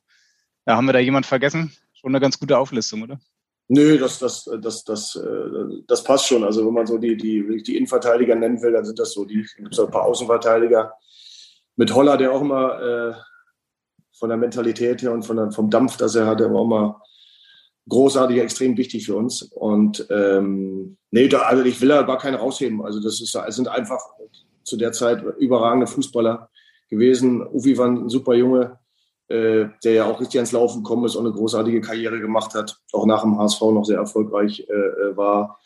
[0.66, 1.74] Ja, haben wir da jemand vergessen?
[1.92, 3.20] Schon eine ganz gute Auflistung, oder?
[3.72, 6.44] Nö, das, das, das, das, äh, das passt schon.
[6.44, 9.46] Also wenn man so die, die, die Innenverteidiger nennen will, dann sind das so die,
[9.58, 10.92] gibt es ein paar Außenverteidiger.
[11.76, 13.14] Mit Holler, der auch immer äh,
[14.12, 16.68] von der Mentalität her und von der, vom Dampf, das er hat, der war auch
[16.68, 16.96] mal
[17.88, 19.44] großartig, extrem wichtig für uns.
[19.44, 22.84] Und ähm, nee, da, also ich will da gar keine rausheben.
[22.84, 24.02] Also das ist, es sind einfach
[24.64, 26.50] zu der Zeit überragende Fußballer
[26.90, 27.46] gewesen.
[27.46, 28.79] Ufi war ein super Junge,
[29.30, 32.80] äh, der ja auch richtig ans Laufen gekommen ist und eine großartige Karriere gemacht hat,
[32.94, 35.60] auch nach dem HSV noch sehr erfolgreich äh, äh, war.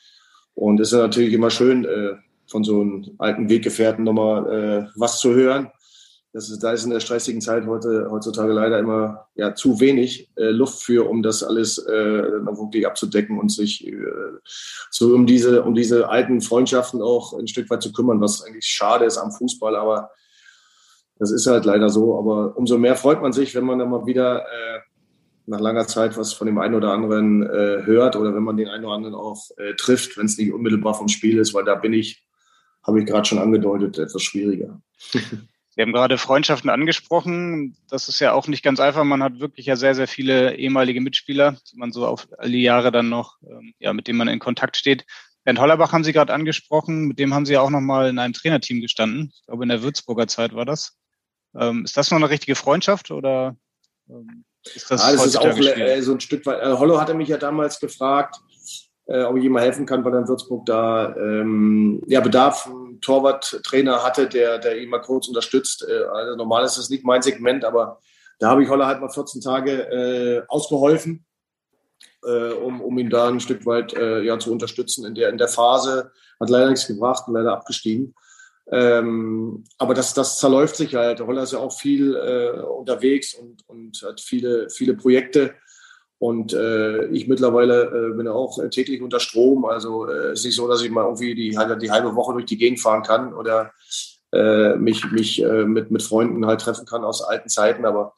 [0.53, 2.15] Und es ist natürlich immer schön, äh,
[2.47, 5.71] von so einem alten Weggefährten nochmal äh, was zu hören.
[6.33, 10.29] Das ist, da ist in der stressigen Zeit heute, heutzutage leider immer ja, zu wenig
[10.35, 13.95] äh, Luft für, um das alles äh, noch wirklich abzudecken und sich äh,
[14.89, 18.65] so um diese, um diese alten Freundschaften auch ein Stück weit zu kümmern, was eigentlich
[18.65, 20.09] schade ist am Fußball, aber
[21.23, 22.19] das ist halt leider so.
[22.19, 24.79] Aber umso mehr freut man sich, wenn man dann mal wieder äh,
[25.45, 28.67] nach langer Zeit was von dem einen oder anderen äh, hört oder wenn man den
[28.67, 31.75] einen oder anderen auch äh, trifft, wenn es nicht unmittelbar vom Spiel ist, weil da
[31.75, 32.25] bin ich,
[32.85, 34.81] habe ich gerade schon angedeutet, etwas schwieriger.
[35.75, 37.77] Sie haben gerade Freundschaften angesprochen.
[37.89, 39.03] Das ist ja auch nicht ganz einfach.
[39.05, 42.61] Man hat wirklich ja sehr, sehr viele ehemalige Mitspieler, die man so auf all die
[42.61, 45.05] Jahre dann noch, ähm, ja, mit denen man in Kontakt steht.
[45.43, 47.05] Bernd Hollerbach haben Sie gerade angesprochen.
[47.05, 49.31] Mit dem haben Sie ja auch noch mal in einem Trainerteam gestanden.
[49.33, 50.95] Ich glaube, in der Würzburger Zeit war das.
[51.55, 53.55] Ähm, ist das noch eine richtige Freundschaft oder
[54.09, 56.61] ähm, ist das, ja, das ist auch äh, so ein Stück weit.
[56.61, 58.37] Äh, Hollo hatte mich ja damals gefragt,
[59.05, 62.67] äh, ob ich ihm mal helfen kann, weil er in Würzburg da ähm, ja, Bedarf
[62.67, 65.85] einen Torwarttrainer hatte, der, der ihn mal kurz unterstützt.
[65.87, 67.99] Äh, also normal ist das nicht mein Segment, aber
[68.39, 71.25] da habe ich Holler halt mal 14 Tage äh, ausgeholfen,
[72.25, 75.37] äh, um, um ihn da ein Stück weit äh, ja, zu unterstützen in der, in
[75.37, 76.11] der Phase.
[76.39, 78.15] Hat leider nichts gebracht und leider abgestiegen.
[78.71, 81.19] Ähm, aber das, das zerläuft sich halt.
[81.19, 85.55] Holler ist ja auch viel äh, unterwegs und, und hat viele, viele Projekte.
[86.17, 89.65] Und äh, ich mittlerweile äh, bin auch täglich unter Strom.
[89.65, 92.45] Also äh, es ist nicht so, dass ich mal irgendwie die, die halbe Woche durch
[92.45, 93.73] die Gegend fahren kann oder
[94.31, 97.85] äh, mich, mich äh, mit, mit Freunden halt treffen kann aus alten Zeiten.
[97.85, 98.13] Aber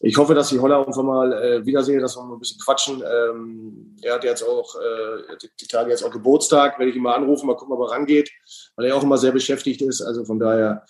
[0.00, 3.02] ich hoffe, dass ich Holler irgendwann mal äh, wiedersehe, dass wir mal ein bisschen quatschen.
[3.02, 7.16] Ähm, er hat jetzt auch äh, die Tage jetzt auch Geburtstag, werde ich ihn mal
[7.16, 8.30] anrufen, mal gucken, ob er rangeht,
[8.76, 10.00] weil er auch immer sehr beschäftigt ist.
[10.00, 10.86] Also von daher,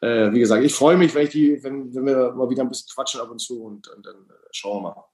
[0.00, 2.68] äh, wie gesagt, ich freue mich, wenn, ich die, wenn, wenn wir mal wieder ein
[2.68, 5.04] bisschen quatschen ab und zu und, und dann äh, schauen wir mal.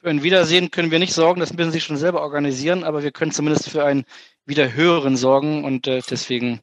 [0.00, 3.12] Für ein Wiedersehen können wir nicht sorgen, das müssen Sie schon selber organisieren, aber wir
[3.12, 4.04] können zumindest für ein
[4.46, 6.60] Wiederhören sorgen und äh, deswegen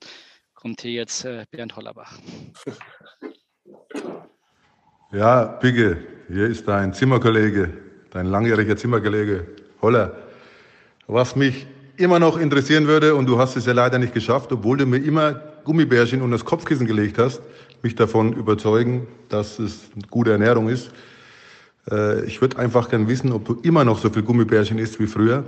[0.56, 2.18] kommt hier jetzt äh, Bernd Hollerbach.
[5.14, 7.70] Ja, Picke, hier ist dein Zimmerkollege,
[8.12, 9.48] dein langjähriger Zimmerkollege
[9.82, 10.18] Holler.
[11.08, 14.76] Was mich immer noch interessieren würde, und du hast es ja leider nicht geschafft, obwohl
[14.76, 17.42] du mir immer Gummibärchen unter das Kopfkissen gelegt hast,
[17.84, 20.92] mich davon überzeugen, dass es eine gute Ernährung ist.
[21.90, 25.08] Äh, ich würde einfach gern wissen, ob du immer noch so viel Gummibärchen isst wie
[25.08, 25.46] früher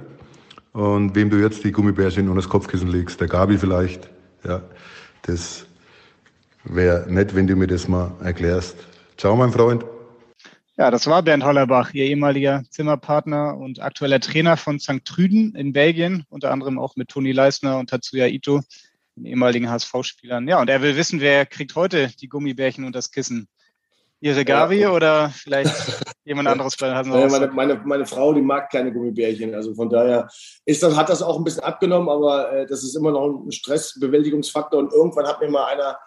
[0.72, 3.20] und wem du jetzt die Gummibärchen unter das Kopfkissen legst.
[3.20, 4.10] Der Gabi vielleicht.
[4.46, 4.62] Ja,
[5.24, 5.66] das
[6.64, 8.78] wäre nett, wenn du mir das mal erklärst.
[9.20, 9.84] Ciao, mein Freund.
[10.78, 15.04] Ja, das war Bernd Hollerbach, Ihr ehemaliger Zimmerpartner und aktueller Trainer von St.
[15.04, 18.62] Trüden in Belgien, unter anderem auch mit Toni Leisner und Tatsuya Ito,
[19.18, 20.48] den ehemaligen HSV-Spielern.
[20.48, 23.50] Ja, und er will wissen, wer kriegt heute die Gummibärchen und das Kissen?
[24.22, 24.92] Ihre Gabi ja.
[24.92, 25.76] oder vielleicht
[26.24, 29.54] jemand anderes bei ja, meine, meine, meine, Frau, die mag keine Gummibärchen.
[29.54, 30.30] Also von daher
[30.64, 33.52] ist das, hat das auch ein bisschen abgenommen, aber äh, das ist immer noch ein
[33.52, 34.80] Stressbewältigungsfaktor.
[34.80, 35.98] Und irgendwann hat mir mal einer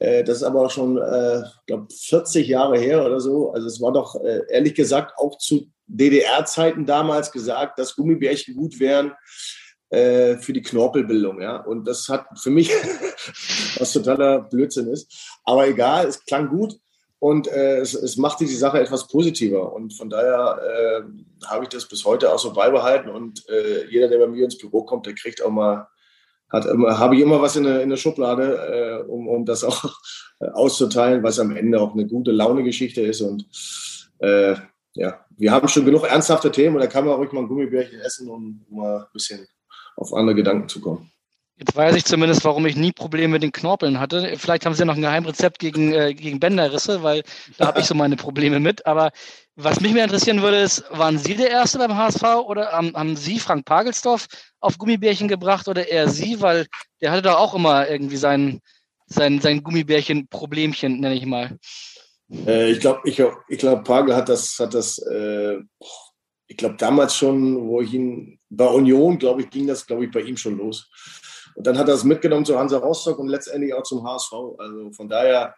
[0.00, 3.52] das ist aber auch schon, äh, glaube 40 Jahre her oder so.
[3.52, 8.80] Also es war doch äh, ehrlich gesagt auch zu DDR-Zeiten damals gesagt, dass Gummibärchen gut
[8.80, 9.12] wären
[9.90, 11.42] äh, für die Knorpelbildung.
[11.42, 11.56] Ja?
[11.56, 12.70] Und das hat für mich,
[13.78, 15.12] was totaler Blödsinn ist.
[15.44, 16.78] Aber egal, es klang gut.
[17.18, 19.74] Und äh, es, machte die Sache etwas positiver.
[19.74, 23.10] Und von daher äh, habe ich das bis heute auch so beibehalten.
[23.10, 25.86] Und äh, jeder, der bei mir ins Büro kommt, der kriegt auch mal
[26.50, 29.94] hat habe ich immer was in der, in der Schublade, äh, um, um das auch
[30.40, 33.20] auszuteilen, was am Ende auch eine gute Laune-Geschichte ist.
[33.20, 33.46] Und
[34.18, 34.54] äh,
[34.94, 38.00] ja, wir haben schon genug ernsthafte Themen und da kann man ruhig mal ein Gummibärchen
[38.00, 39.46] essen, um mal ein bisschen
[39.96, 41.10] auf andere Gedanken zu kommen.
[41.60, 44.34] Jetzt weiß ich zumindest, warum ich nie Probleme mit den Knorpeln hatte.
[44.38, 47.22] Vielleicht haben sie ja noch ein Geheimrezept gegen, äh, gegen Bänderrisse, weil
[47.58, 48.86] da habe ich so meine Probleme mit.
[48.86, 49.10] Aber
[49.56, 53.14] was mich mehr interessieren würde, ist, waren Sie der Erste beim HSV oder haben, haben
[53.14, 54.26] Sie Frank Pagelsdorf
[54.60, 56.40] auf Gummibärchen gebracht oder eher Sie?
[56.40, 56.66] Weil
[57.02, 58.60] der hatte doch auch immer irgendwie sein,
[59.04, 61.58] sein, sein Gummibärchen-Problemchen, nenne ich mal.
[62.46, 65.58] Äh, ich glaube, ich, ich glaub, Pagel hat das, hat das äh,
[66.50, 70.10] ich glaube, damals schon, wo ich ihn bei Union, glaube ich, ging das, glaube ich,
[70.10, 70.90] bei ihm schon los.
[71.54, 74.32] Und dann hat er es mitgenommen zu Hansa Rostock und letztendlich auch zum HSV.
[74.58, 75.54] Also von daher,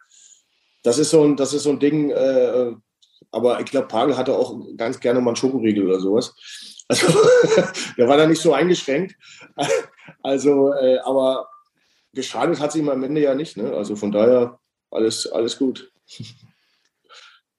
[0.82, 2.10] das ist so ein, das ist so ein Ding.
[2.10, 2.72] Äh,
[3.30, 6.34] aber ich glaube, Pagel hatte auch ganz gerne mal einen Schokoriegel oder sowas.
[6.88, 7.06] Also
[7.96, 9.14] der war da nicht so eingeschränkt.
[10.24, 11.48] Also, äh, aber
[12.12, 13.56] geschadet hat sie ihm am Ende ja nicht.
[13.56, 13.72] Ne?
[13.72, 14.58] Also von daher
[14.90, 15.92] alles, alles gut.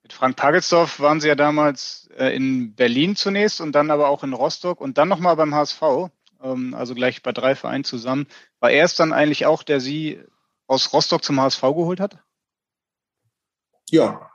[0.04, 4.24] Mit Frank Pagelsdorf waren Sie ja damals äh, in Berlin zunächst und dann aber auch
[4.24, 5.82] in Rostock und dann nochmal beim HSV
[6.44, 8.28] ähm, also gleich bei drei Vereinen zusammen.
[8.60, 10.22] War er es dann eigentlich auch, der Sie
[10.68, 12.18] aus Rostock zum HSV geholt hat?
[13.90, 14.30] Ja,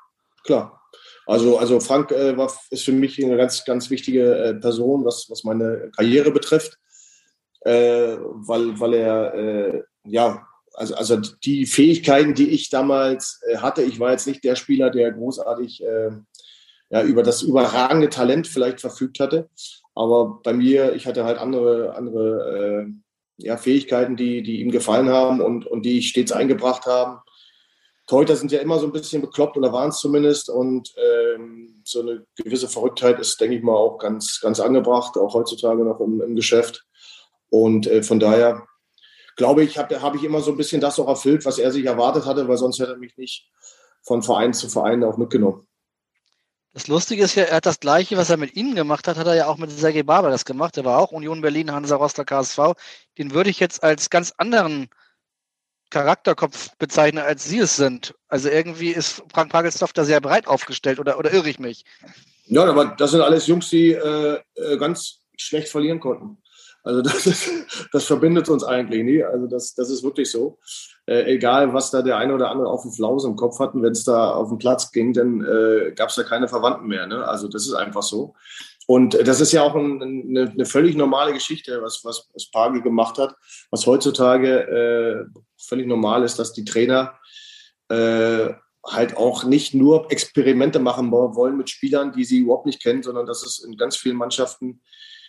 [0.44, 0.82] klar.
[1.26, 5.26] Also, also Frank äh, war, ist für mich eine ganz, ganz wichtige äh, Person, was,
[5.28, 6.78] was meine Karriere betrifft,
[7.60, 13.82] äh, weil, weil er, äh, ja, also, also die Fähigkeiten, die ich damals äh, hatte,
[13.82, 16.10] ich war jetzt nicht der Spieler, der großartig äh,
[16.90, 19.50] ja, über das überragende Talent vielleicht verfügt hatte,
[19.98, 25.08] aber bei mir, ich hatte halt andere, andere äh, ja, Fähigkeiten, die, die ihm gefallen
[25.08, 27.22] haben und, und die ich stets eingebracht habe.
[28.06, 30.50] Torhüter sind ja immer so ein bisschen bekloppt oder waren es zumindest.
[30.50, 35.34] Und ähm, so eine gewisse Verrücktheit ist, denke ich mal, auch ganz, ganz angebracht, auch
[35.34, 36.86] heutzutage noch im, im Geschäft.
[37.50, 38.68] Und äh, von daher
[39.34, 41.84] glaube ich, habe hab ich immer so ein bisschen das auch erfüllt, was er sich
[41.86, 43.50] erwartet hatte, weil sonst hätte er mich nicht
[44.04, 45.66] von Verein zu Verein auch mitgenommen.
[46.78, 49.26] Das Lustige ist ja, er hat das Gleiche, was er mit Ihnen gemacht hat, hat
[49.26, 50.76] er ja auch mit Sergei Barber das gemacht.
[50.76, 52.74] Er war auch Union Berlin, Hansa Rostock, KSV.
[53.18, 54.88] Den würde ich jetzt als ganz anderen
[55.90, 58.14] Charakterkopf bezeichnen, als Sie es sind.
[58.28, 61.84] Also irgendwie ist Frank Pagelsdorf da sehr breit aufgestellt oder, oder irre ich mich?
[62.46, 66.40] Ja, aber das sind alles Jungs, die äh, äh ganz schlecht verlieren konnten.
[66.82, 67.50] Also das, ist,
[67.92, 69.22] das verbindet uns eigentlich nie.
[69.22, 70.58] Also das, das ist wirklich so.
[71.06, 73.92] Äh, egal, was da der eine oder andere auf dem Flaus im Kopf hatten, wenn
[73.92, 77.06] es da auf den Platz ging, dann äh, gab es da keine Verwandten mehr.
[77.06, 77.26] Ne?
[77.26, 78.34] Also das ist einfach so.
[78.86, 82.80] Und das ist ja auch ein, eine, eine, völlig normale Geschichte, was, was, was Pagel
[82.80, 83.34] gemacht hat,
[83.70, 87.18] was heutzutage äh, völlig normal ist, dass die Trainer
[87.90, 88.48] äh,
[88.86, 93.26] halt auch nicht nur Experimente machen wollen mit Spielern, die sie überhaupt nicht kennen, sondern
[93.26, 94.80] dass es in ganz vielen Mannschaften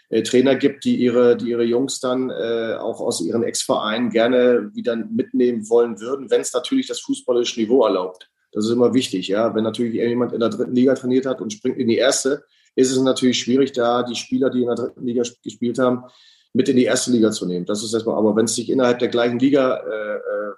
[0.09, 4.71] äh, Trainer gibt, die ihre, die ihre Jungs dann äh, auch aus ihren Ex-Vereinen gerne
[4.73, 8.29] wieder mitnehmen wollen würden, wenn es natürlich das fußballische Niveau erlaubt.
[8.51, 9.53] Das ist immer wichtig, ja.
[9.53, 12.43] Wenn natürlich jemand in der dritten Liga trainiert hat und springt in die erste,
[12.75, 16.03] ist es natürlich schwierig, da die Spieler, die in der dritten Liga gespielt haben,
[16.53, 17.65] mit in die erste Liga zu nehmen.
[17.65, 20.53] Das ist erstmal, aber wenn es sich innerhalb der gleichen Liga, äh, äh,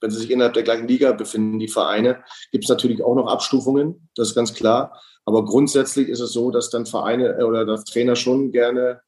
[0.00, 2.22] wenn sie sich innerhalb der gleichen Liga befinden, die Vereine,
[2.52, 5.00] gibt es natürlich auch noch Abstufungen, das ist ganz klar.
[5.24, 9.00] Aber grundsätzlich ist es so, dass dann Vereine äh, oder dass Trainer schon gerne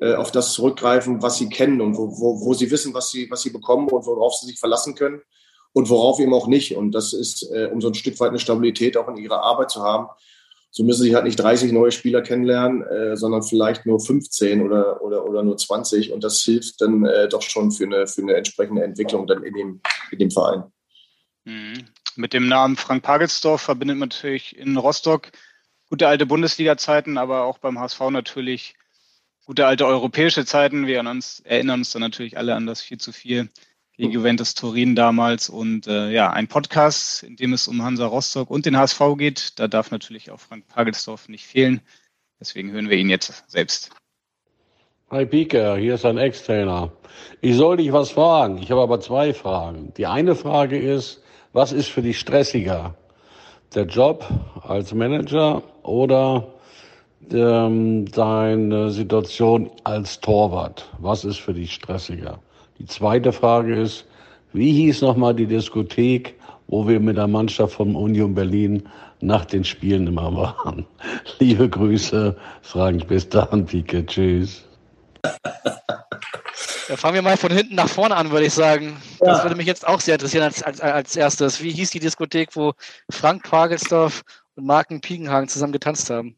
[0.00, 3.30] äh, auf das zurückgreifen, was sie kennen und wo, wo, wo sie wissen, was sie,
[3.30, 5.20] was sie bekommen und worauf sie sich verlassen können.
[5.74, 6.76] und worauf eben auch nicht.
[6.76, 9.70] Und das ist, äh, um so ein Stück weit eine Stabilität auch in ihrer Arbeit
[9.70, 10.08] zu haben.
[10.74, 15.02] So müssen sie halt nicht 30 neue Spieler kennenlernen, äh, sondern vielleicht nur 15 oder,
[15.02, 16.12] oder, oder nur 20.
[16.12, 19.52] Und das hilft dann äh, doch schon für eine, für eine entsprechende Entwicklung dann in
[19.52, 20.64] dem, in dem Verein.
[21.44, 21.84] Mhm.
[22.16, 25.30] Mit dem Namen Frank Pagelsdorf verbindet man natürlich in Rostock
[25.90, 28.74] gute alte Bundesliga-Zeiten, aber auch beim HSV natürlich
[29.44, 30.86] gute alte europäische Zeiten.
[30.86, 33.46] Wir erinnern uns, erinnern uns dann natürlich alle an das 4 zu 4
[33.96, 35.48] gegen Juventus Turin damals.
[35.48, 39.58] Und äh, ja, ein Podcast, in dem es um Hansa Rostock und den HSV geht.
[39.58, 41.80] Da darf natürlich auch Frank Pagelsdorf nicht fehlen.
[42.40, 43.90] Deswegen hören wir ihn jetzt selbst.
[45.10, 46.90] Hi Pike, hier ist ein Ex-Trainer.
[47.42, 48.58] Ich soll dich was fragen.
[48.58, 49.92] Ich habe aber zwei Fragen.
[49.96, 51.22] Die eine Frage ist,
[51.52, 52.94] was ist für dich stressiger?
[53.74, 54.26] Der Job
[54.62, 56.54] als Manager oder
[57.30, 60.88] ähm, deine Situation als Torwart?
[60.98, 62.40] Was ist für dich stressiger?
[62.82, 64.04] Die zweite Frage ist,
[64.52, 66.34] wie hieß nochmal die Diskothek,
[66.66, 68.82] wo wir mit der Mannschaft von Union Berlin
[69.20, 70.84] nach den Spielen immer waren?
[71.38, 74.64] Liebe Grüße, Frank, bis dann, Pike, tschüss.
[76.88, 79.00] Ja, fangen wir mal von hinten nach vorne an, würde ich sagen.
[79.20, 79.28] Ja.
[79.28, 81.62] Das würde mich jetzt auch sehr interessieren als, als, als erstes.
[81.62, 82.72] Wie hieß die Diskothek, wo
[83.08, 84.22] Frank Pagelsdorf
[84.56, 86.36] und Marken Piegenhagen zusammen getanzt haben?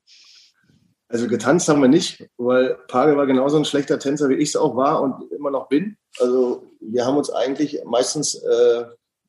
[1.08, 4.56] Also getanzt haben wir nicht, weil Pagel war genauso ein schlechter Tänzer, wie ich es
[4.56, 5.96] auch war und immer noch bin.
[6.18, 8.84] Also wir haben uns eigentlich meistens äh,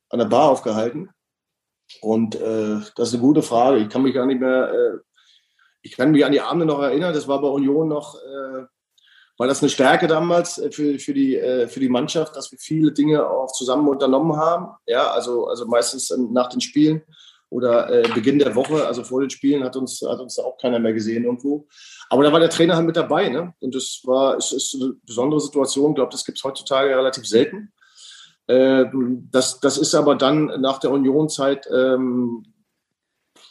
[0.08, 1.10] an der Bar aufgehalten.
[2.00, 3.78] Und äh, das ist eine gute Frage.
[3.78, 4.98] Ich kann mich gar nicht mehr, äh,
[5.82, 7.14] ich kann mich an die Abende noch erinnern.
[7.14, 8.64] Das war bei Union noch, äh,
[9.38, 12.58] war das eine Stärke damals äh, für, für, die, äh, für die Mannschaft, dass wir
[12.58, 14.74] viele Dinge auch zusammen unternommen haben.
[14.86, 17.02] Ja, also, also meistens nach den Spielen
[17.48, 20.78] oder äh, Beginn der Woche, also vor den Spielen, hat uns, hat uns auch keiner
[20.78, 21.66] mehr gesehen irgendwo.
[22.10, 23.54] Aber da war der Trainer halt mit dabei, ne?
[23.60, 25.90] Und das war, es ist eine besondere Situation.
[25.90, 27.72] Ich glaube, das gibt es heutzutage relativ selten.
[28.46, 28.86] Äh,
[29.30, 32.44] das, das ist aber dann nach der Unionzeit, ähm,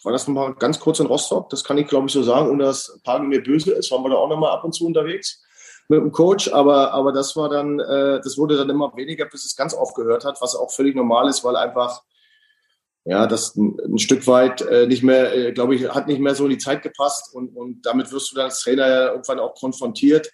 [0.04, 2.64] war das nochmal ganz kurz in Rostock, das kann ich glaube ich so sagen, ohne
[2.64, 5.44] dass Pagel mir böse ist, waren wir da auch nochmal ab und zu unterwegs
[5.88, 9.46] mit dem Coach, aber, aber das war dann, äh, das wurde dann immer weniger, bis
[9.46, 12.04] es ganz aufgehört hat, was auch völlig normal ist, weil einfach
[13.06, 16.34] ja, das ein, ein Stück weit äh, nicht mehr, äh, glaube ich, hat nicht mehr
[16.34, 19.40] so in die Zeit gepasst und, und damit wirst du dann als Trainer ja irgendwann
[19.40, 20.32] auch konfrontiert,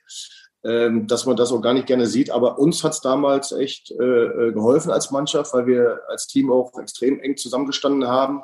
[0.63, 2.29] ähm, dass man das auch gar nicht gerne sieht.
[2.29, 6.49] Aber uns hat es damals echt äh, äh, geholfen als Mannschaft, weil wir als Team
[6.49, 8.41] auch extrem eng zusammengestanden haben.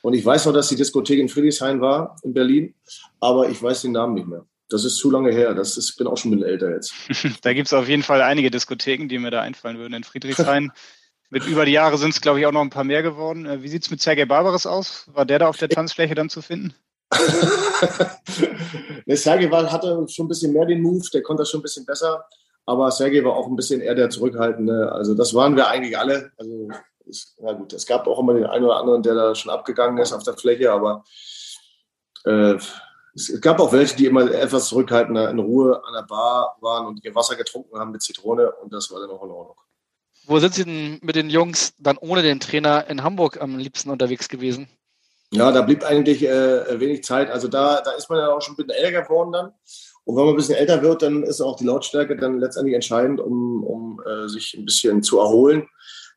[0.00, 2.74] Und ich weiß noch, dass die Diskothek in Friedrichshain war, in Berlin,
[3.20, 4.46] aber ich weiß den Namen nicht mehr.
[4.70, 5.52] Das ist zu lange her.
[5.52, 6.94] Das ist, ich bin auch schon ein bisschen älter jetzt.
[7.42, 9.92] da gibt es auf jeden Fall einige Diskotheken, die mir da einfallen würden.
[9.92, 10.72] In Friedrichshain
[11.30, 13.46] Mit über die Jahre sind es, glaube ich, auch noch ein paar mehr geworden.
[13.46, 15.06] Äh, wie sieht es mit Sergei Barbares aus?
[15.12, 16.74] War der da auf der Tanzfläche dann zu finden?
[19.06, 21.62] der Sergei war, hatte schon ein bisschen mehr den Move, der konnte das schon ein
[21.62, 22.24] bisschen besser.
[22.66, 24.92] Aber Sergei war auch ein bisschen eher der Zurückhaltende.
[24.92, 26.32] Also das waren wir eigentlich alle.
[26.36, 26.68] Also
[27.06, 29.98] ist, na gut, es gab auch immer den einen oder anderen, der da schon abgegangen
[29.98, 31.04] ist auf der Fläche, aber
[32.24, 32.56] äh,
[33.14, 37.04] es gab auch welche, die immer etwas zurückhaltender in Ruhe an der Bar waren und
[37.04, 39.56] ihr Wasser getrunken haben mit Zitrone und das war dann auch in Ordnung.
[40.30, 43.90] Wo sind Sie denn mit den Jungs dann ohne den Trainer in Hamburg am liebsten
[43.90, 44.68] unterwegs gewesen?
[45.32, 47.28] Ja, da blieb eigentlich äh, wenig Zeit.
[47.32, 49.52] Also da, da ist man ja auch schon ein bisschen älter geworden dann.
[50.04, 53.20] Und wenn man ein bisschen älter wird, dann ist auch die Lautstärke dann letztendlich entscheidend,
[53.20, 55.66] um, um äh, sich ein bisschen zu erholen.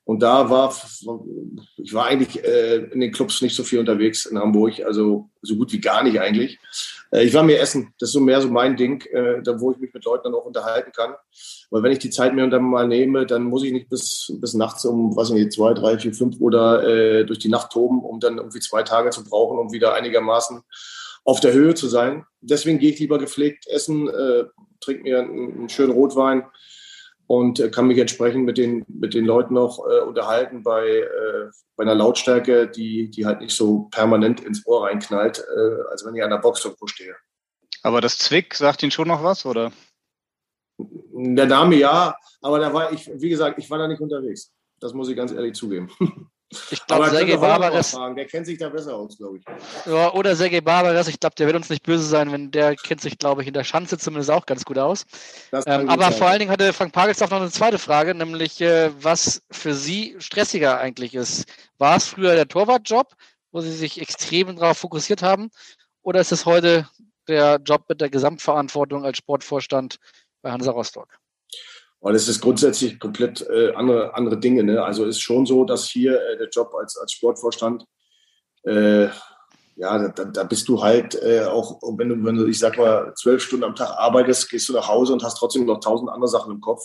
[0.06, 0.76] Und da war,
[1.78, 5.56] ich war eigentlich äh, in den Clubs nicht so viel unterwegs in Hamburg, also so
[5.56, 6.60] gut wie gar nicht eigentlich.
[7.12, 9.72] Äh, ich war mir essen, das ist so mehr so mein Ding, äh, da wo
[9.72, 11.14] ich mich mit Leuten dann auch unterhalten kann.
[11.70, 14.54] Weil wenn ich die Zeit mir dann mal nehme, dann muss ich nicht bis, bis
[14.56, 18.20] nachts um, was nicht, zwei, drei, vier, fünf oder äh, durch die Nacht toben, um
[18.20, 20.64] dann irgendwie zwei Tage zu brauchen, um wieder einigermaßen
[21.24, 22.26] auf der Höhe zu sein.
[22.42, 24.44] Deswegen gehe ich lieber gepflegt essen, äh,
[24.82, 26.44] trinke mir einen, einen schönen Rotwein
[27.28, 31.50] und äh, kann mich entsprechend mit den, mit den Leuten noch äh, unterhalten bei, äh,
[31.76, 36.16] bei einer Lautstärke, die, die halt nicht so permanent ins Ohr reinknallt, äh, als wenn
[36.16, 37.16] ich an der Box irgendwo stehe.
[37.82, 39.72] Aber das Zwick sagt Ihnen schon noch was, oder?
[40.78, 44.52] Der Name ja, aber da war ich, wie gesagt, ich war da nicht unterwegs.
[44.80, 45.90] Das muss ich ganz ehrlich zugeben.
[46.72, 47.98] Ich glaube, Sergei Barbares.
[48.16, 49.46] Der kennt sich da besser aus, glaube ich.
[49.86, 51.08] Ja, oder Sergei Barbares.
[51.08, 53.54] Ich glaube, der wird uns nicht böse sein, wenn der kennt sich, glaube ich, in
[53.54, 55.06] der Schanze zumindest auch ganz gut aus.
[55.66, 56.14] Ähm, aber sein.
[56.14, 60.16] vor allen Dingen hatte Frank Pagelsdorf noch eine zweite Frage, nämlich äh, was für Sie
[60.20, 61.46] stressiger eigentlich ist.
[61.78, 63.14] War es früher der Torwartjob,
[63.52, 65.50] wo Sie sich extrem darauf fokussiert haben?
[66.02, 66.88] Oder ist es heute
[67.28, 69.98] der Job mit der Gesamtverantwortung als Sportvorstand
[70.42, 71.08] bei Hansa Rostock?
[72.04, 74.64] Weil es ist grundsätzlich komplett äh, andere, andere Dinge.
[74.64, 74.84] Ne?
[74.84, 77.86] Also ist schon so, dass hier äh, der Job als, als Sportvorstand,
[78.64, 79.08] äh,
[79.76, 83.14] ja, da, da bist du halt äh, auch, wenn du, wenn du, ich sag mal,
[83.16, 86.28] zwölf Stunden am Tag arbeitest, gehst du nach Hause und hast trotzdem noch tausend andere
[86.28, 86.84] Sachen im Kopf,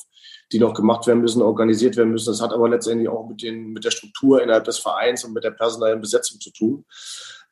[0.53, 2.31] die noch gemacht werden müssen, organisiert werden müssen.
[2.31, 5.43] Das hat aber letztendlich auch mit, den, mit der Struktur innerhalb des Vereins und mit
[5.45, 6.85] der personellen Besetzung zu tun,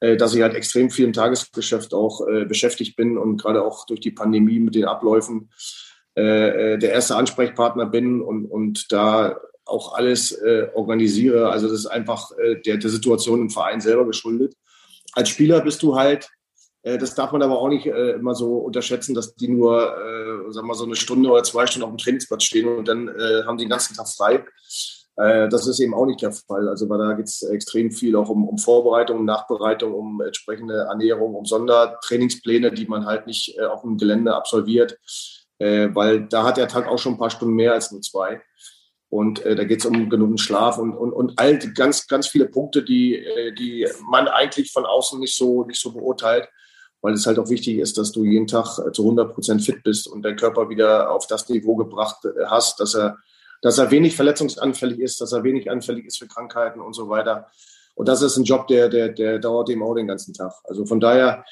[0.00, 3.84] äh, dass ich halt extrem viel im Tagesgeschäft auch äh, beschäftigt bin und gerade auch
[3.86, 5.50] durch die Pandemie mit den Abläufen
[6.16, 11.50] äh, äh der erste Ansprechpartner bin und, und da auch alles äh, organisiere.
[11.50, 14.54] Also das ist einfach äh, der, der Situation im Verein selber geschuldet
[15.16, 16.30] als Spieler bist du halt,
[16.82, 20.52] äh, das darf man aber auch nicht äh, immer so unterschätzen, dass die nur, äh,
[20.52, 23.08] sagen wir mal, so eine Stunde oder zwei Stunden auf dem Trainingsplatz stehen und dann
[23.08, 24.44] äh, haben die den ganzen Tag frei.
[25.16, 26.68] Äh, das ist eben auch nicht der Fall.
[26.68, 31.34] Also weil da geht es extrem viel auch um, um Vorbereitung, Nachbereitung, um entsprechende Ernährung,
[31.34, 34.98] um Sondertrainingspläne, die man halt nicht äh, auf dem Gelände absolviert,
[35.58, 38.42] äh, weil da hat der Tag auch schon ein paar Stunden mehr als nur zwei.
[39.08, 42.26] Und äh, da geht es um genug Schlaf und, und, und all die ganz, ganz
[42.26, 46.48] viele Punkte, die, äh, die man eigentlich von außen nicht so, nicht so beurteilt,
[47.02, 49.82] weil es halt auch wichtig ist, dass du jeden Tag äh, zu 100 Prozent fit
[49.84, 53.18] bist und dein Körper wieder auf das Niveau gebracht äh, hast, dass er,
[53.62, 57.46] dass er wenig verletzungsanfällig ist, dass er wenig anfällig ist für Krankheiten und so weiter.
[57.94, 60.52] Und das ist ein Job, der, der, der dauert eben auch den ganzen Tag.
[60.64, 61.44] Also von daher,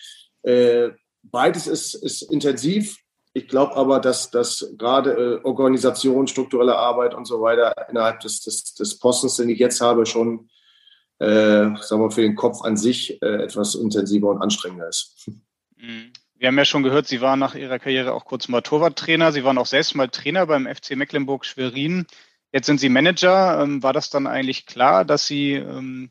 [0.42, 0.90] äh,
[1.22, 2.96] beides ist, ist intensiv,
[3.34, 8.40] ich glaube aber, dass, dass gerade äh, Organisation, strukturelle Arbeit und so weiter innerhalb des,
[8.40, 10.48] des, des Postens, den ich jetzt habe, schon
[11.18, 15.28] äh, sagen wir, für den Kopf an sich äh, etwas intensiver und anstrengender ist.
[15.76, 16.12] Mhm.
[16.36, 19.32] Wir haben ja schon gehört, Sie waren nach Ihrer Karriere auch kurz mal Torwarttrainer.
[19.32, 22.06] Sie waren auch selbst mal Trainer beim FC Mecklenburg-Schwerin.
[22.52, 23.62] Jetzt sind Sie Manager.
[23.62, 26.10] Ähm, war das dann eigentlich klar, dass Sie ähm,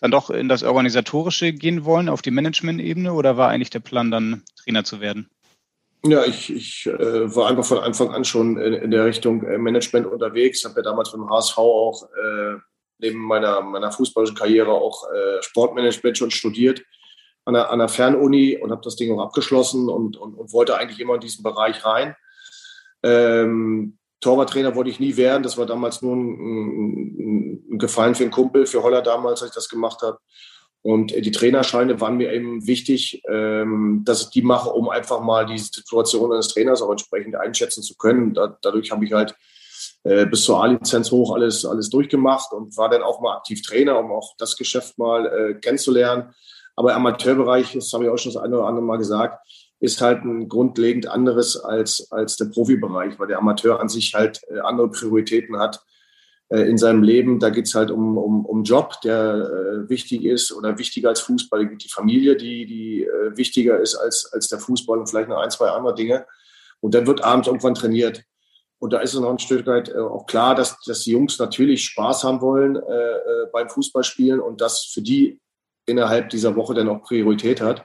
[0.00, 3.12] dann doch in das Organisatorische gehen wollen, auf die Management-Ebene?
[3.12, 5.30] Oder war eigentlich der Plan, dann Trainer zu werden?
[6.06, 9.56] Ja, ich, ich äh, war einfach von Anfang an schon in, in der Richtung äh,
[9.56, 10.64] Management unterwegs.
[10.64, 12.56] Habe ja damals beim HSV auch äh,
[12.98, 16.82] neben meiner, meiner fußballischen Karriere auch äh, Sportmanagement schon studiert
[17.46, 20.76] an der, an der Fernuni und habe das Ding auch abgeschlossen und, und, und wollte
[20.76, 22.14] eigentlich immer in diesen Bereich rein.
[23.02, 25.42] Ähm, Torwarttrainer wollte ich nie werden.
[25.42, 29.50] Das war damals nur ein, ein, ein Gefallen für einen Kumpel, für Holler damals, als
[29.50, 30.18] ich das gemacht habe.
[30.84, 35.46] Und die Trainerscheine waren mir eben wichtig, ähm, dass ich die mache, um einfach mal
[35.46, 38.34] die Situation eines Trainers auch entsprechend einschätzen zu können.
[38.34, 39.34] dadurch habe ich halt
[40.02, 43.98] äh, bis zur A-Lizenz hoch alles, alles durchgemacht und war dann auch mal aktiv Trainer,
[43.98, 46.34] um auch das Geschäft mal äh, kennenzulernen.
[46.76, 49.38] Aber im Amateurbereich, das habe ich auch schon das eine oder andere Mal gesagt,
[49.80, 54.42] ist halt ein grundlegend anderes als, als der Profibereich, weil der Amateur an sich halt
[54.50, 55.82] äh, andere Prioritäten hat
[56.50, 57.40] in seinem Leben.
[57.40, 61.20] Da geht es halt um, um, um Job, der äh, wichtig ist oder wichtiger als
[61.20, 61.60] Fußball.
[61.60, 65.28] Da gibt die Familie, die, die äh, wichtiger ist als, als der Fußball und vielleicht
[65.28, 66.26] noch ein, zwei andere Dinge.
[66.80, 68.24] Und dann wird abends irgendwann trainiert.
[68.78, 71.38] Und da ist es noch ein Stück weit äh, auch klar, dass, dass die Jungs
[71.38, 75.40] natürlich Spaß haben wollen äh, äh, beim Fußballspielen und das für die
[75.86, 77.84] innerhalb dieser Woche dann auch Priorität hat.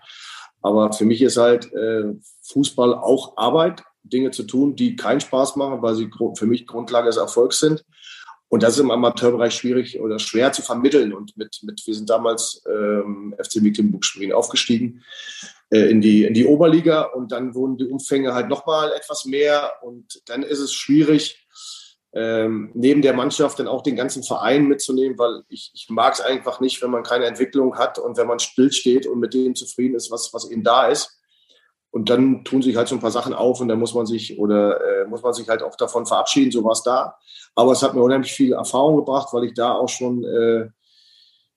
[0.61, 5.55] Aber für mich ist halt äh, Fußball auch Arbeit, Dinge zu tun, die keinen Spaß
[5.55, 7.85] machen, weil sie für mich Grundlage des Erfolgs sind.
[8.49, 11.13] Und das ist im Amateurbereich schwierig oder schwer zu vermitteln.
[11.13, 15.03] Und mit, mit wir sind damals ähm, FC Mecklenburg-Schwerin aufgestiegen
[15.69, 19.73] äh, in, die, in die Oberliga und dann wurden die Umfänge halt nochmal etwas mehr.
[19.83, 21.45] Und dann ist es schwierig,
[22.13, 26.21] ähm, neben der Mannschaft dann auch den ganzen Verein mitzunehmen, weil ich, ich mag es
[26.21, 29.95] einfach nicht, wenn man keine Entwicklung hat und wenn man stillsteht und mit dem zufrieden
[29.95, 31.18] ist, was, was eben da ist.
[31.91, 34.37] Und dann tun sich halt so ein paar Sachen auf und dann muss man sich
[34.37, 37.17] oder äh, muss man sich halt auch davon verabschieden, so war es da.
[37.55, 40.69] Aber es hat mir unheimlich viel Erfahrung gebracht, weil ich da auch schon äh,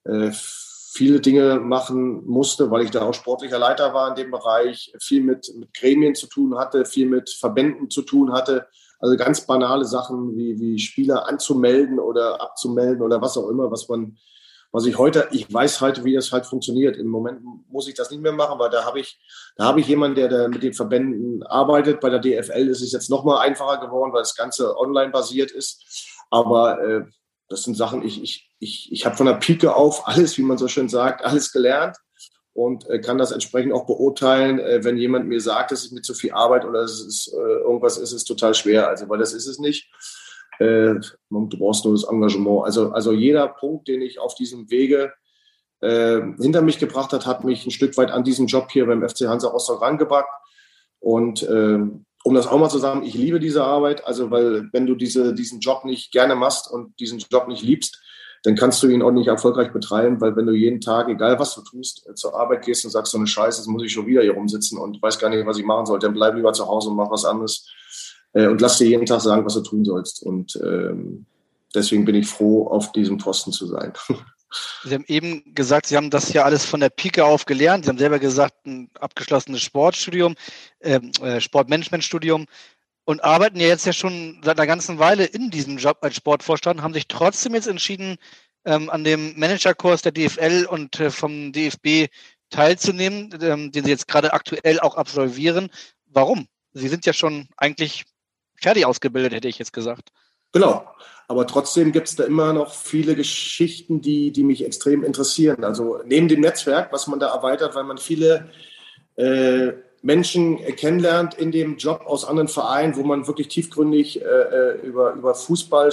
[0.05, 4.93] äh, viele Dinge machen musste, weil ich da auch sportlicher Leiter war in dem Bereich,
[5.01, 8.67] viel mit, mit Gremien zu tun hatte, viel mit Verbänden zu tun hatte.
[8.99, 13.89] Also ganz banale Sachen wie, wie Spieler anzumelden oder abzumelden oder was auch immer, was
[13.89, 14.19] man
[14.73, 16.97] was ich heute, ich weiß heute, wie das halt funktioniert.
[16.97, 19.21] Im Moment muss ich das nicht mehr machen, weil da habe ich,
[19.57, 22.01] da habe ich jemanden, der da mit den Verbänden arbeitet.
[22.01, 25.51] Bei der DFL ist es jetzt noch mal einfacher geworden, weil das Ganze online basiert
[25.51, 26.09] ist.
[26.31, 27.05] Aber äh,
[27.51, 30.57] das sind Sachen, ich, ich, ich, ich habe von der Pike auf alles, wie man
[30.57, 31.99] so schön sagt, alles gelernt
[32.55, 36.03] und äh, kann das entsprechend auch beurteilen, äh, wenn jemand mir sagt, es ist mir
[36.03, 38.89] zu viel Arbeit oder es ist äh, irgendwas ist es total schwer.
[38.89, 39.91] Also weil das ist es nicht.
[40.59, 40.95] Äh,
[41.31, 42.65] du brauchst nur das Engagement.
[42.65, 45.13] Also, also jeder Punkt, den ich auf diesem Wege
[45.81, 49.07] äh, hinter mich gebracht hat, hat mich ein Stück weit an diesen Job hier beim
[49.07, 50.31] FC Hansa Rostock rangebackt.
[51.01, 51.79] Und äh,
[52.25, 54.07] um das auch mal zu sagen, ich liebe diese Arbeit.
[54.07, 58.01] Also, weil wenn du diese, diesen Job nicht gerne machst und diesen Job nicht liebst,
[58.45, 61.55] dann kannst du ihn auch nicht erfolgreich betreiben, weil wenn du jeden Tag, egal was
[61.55, 64.07] du tust, äh, zur Arbeit gehst und sagst so eine Scheiße, jetzt muss ich schon
[64.07, 66.67] wieder hier rumsitzen und weiß gar nicht, was ich machen soll, dann bleib lieber zu
[66.67, 67.69] Hause und mach was anderes
[68.33, 70.23] äh, und lass dir jeden Tag sagen, was du tun sollst.
[70.23, 71.27] Und ähm,
[71.75, 73.93] deswegen bin ich froh, auf diesem Posten zu sein.
[74.85, 77.85] Sie haben eben gesagt, Sie haben das ja alles von der Pike auf gelernt.
[77.85, 80.35] Sie haben selber gesagt, ein abgeschlossenes Sportstudium,
[80.83, 82.47] ähm, äh, Sportmanagementstudium
[83.05, 86.83] und arbeiten ja jetzt ja schon seit einer ganzen Weile in diesem Job als Sportvorstand,
[86.83, 88.19] haben sich trotzdem jetzt entschieden,
[88.65, 92.11] ähm, an dem Managerkurs der DFL und äh, vom DFB
[92.51, 95.71] teilzunehmen, ähm, den Sie jetzt gerade aktuell auch absolvieren.
[96.07, 96.47] Warum?
[96.75, 98.05] Sie sind ja schon eigentlich
[98.63, 100.11] fertig ausgebildet, hätte ich jetzt gesagt.
[100.53, 100.85] Genau.
[101.29, 105.65] Aber trotzdem gibt es da immer noch viele Geschichten, die, die mich extrem interessieren.
[105.65, 108.51] Also neben dem Netzwerk, was man da erweitert, weil man viele
[109.17, 114.81] äh, Menschen kennenlernt in dem Job aus anderen Vereinen, wo man wirklich tiefgründig äh, äh
[114.83, 115.91] über, über Fußball,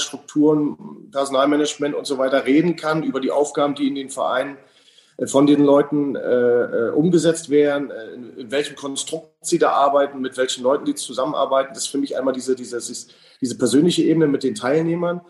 [1.11, 4.57] Personalmanagement und so weiter reden kann, über die Aufgaben, die in den Vereinen
[5.25, 10.37] von den Leuten äh, äh, umgesetzt werden, äh, in, welchem Konstrukt sie da arbeiten, mit
[10.37, 11.73] welchen Leuten die zusammenarbeiten.
[11.73, 12.79] Das ist für mich einmal diese, diese,
[13.41, 15.21] diese persönliche Ebene mit den Teilnehmern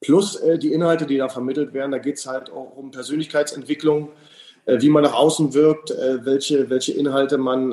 [0.00, 1.92] plus äh, die Inhalte, die da vermittelt werden.
[1.92, 4.10] Da geht es halt auch um Persönlichkeitsentwicklung,
[4.64, 7.72] äh, wie man nach außen wirkt, welche, welche Inhalte man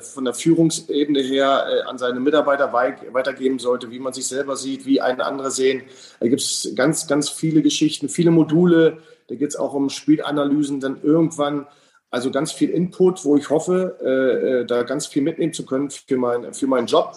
[0.00, 5.00] von der Führungsebene her an seine Mitarbeiter weitergeben sollte, wie man sich selber sieht, wie
[5.00, 5.82] einen andere sehen.
[6.18, 8.98] Da gibt es ganz, ganz viele Geschichten, viele Module,
[9.28, 11.66] da geht es auch um Spielanalysen, dann irgendwann,
[12.10, 15.90] also ganz viel Input, wo ich hoffe, äh, äh, da ganz viel mitnehmen zu können
[15.90, 17.16] für, mein, für meinen Job.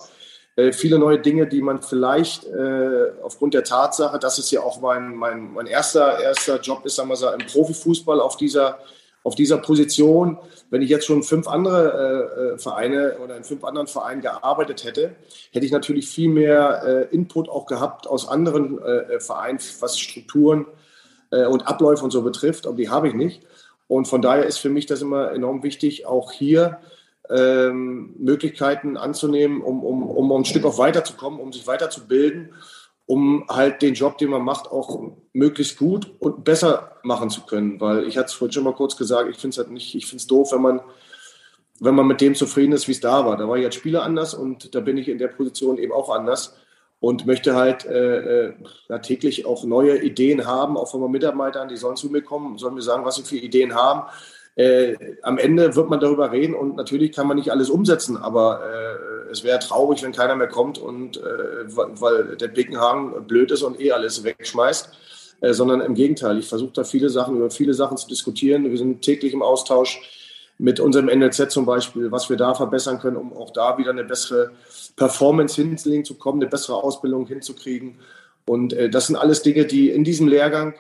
[0.56, 4.80] Äh, viele neue Dinge, die man vielleicht äh, aufgrund der Tatsache, dass es ja auch
[4.80, 8.80] mein, mein, mein erster, erster Job ist, sagen wir mal, im Profifußball auf dieser,
[9.24, 10.38] auf dieser Position.
[10.70, 15.16] Wenn ich jetzt schon fünf andere äh, Vereine oder in fünf anderen Vereinen gearbeitet hätte,
[15.52, 20.68] hätte ich natürlich viel mehr äh, Input auch gehabt aus anderen äh, Vereinen, was Strukturen
[21.36, 23.44] äh, und Abläufe und so betrifft, aber die habe ich nicht.
[23.88, 26.80] Und von daher ist für mich das immer enorm wichtig, auch hier
[27.30, 32.54] ähm, Möglichkeiten anzunehmen, um, um, um ein Stück auch weiterzukommen, um sich weiterzubilden,
[33.06, 37.80] um halt den Job, den man macht, auch möglichst gut und besser machen zu können.
[37.80, 40.08] Weil ich hatte es vorhin schon mal kurz gesagt, ich finde es halt nicht, ich
[40.08, 40.82] finde es doof, wenn man,
[41.80, 43.38] wenn man mit dem zufrieden ist, wie es da war.
[43.38, 46.10] Da war ich als Spieler anders und da bin ich in der Position eben auch
[46.10, 46.56] anders
[47.06, 48.54] und möchte halt äh, äh,
[49.04, 52.74] täglich auch neue Ideen haben, auch von meinen Mitarbeitern, die sollen zu mir kommen, sollen
[52.74, 54.10] mir sagen, was sie für Ideen haben.
[54.56, 58.60] Äh, am Ende wird man darüber reden und natürlich kann man nicht alles umsetzen, aber
[58.66, 61.22] äh, es wäre traurig, wenn keiner mehr kommt und äh,
[61.68, 64.90] weil der Bickenhagen blöd ist und eh alles wegschmeißt,
[65.42, 66.40] äh, sondern im Gegenteil.
[66.40, 68.72] Ich versuche da viele Sachen über viele Sachen zu diskutieren.
[68.72, 70.02] Wir sind täglich im Austausch
[70.58, 74.04] mit unserem NLZ zum Beispiel, was wir da verbessern können, um auch da wieder eine
[74.04, 74.52] bessere
[74.96, 78.00] Performance hinzulegen zu kommen, eine bessere Ausbildung hinzukriegen.
[78.46, 80.76] Und äh, das sind alles Dinge, die in diesem Lehrgang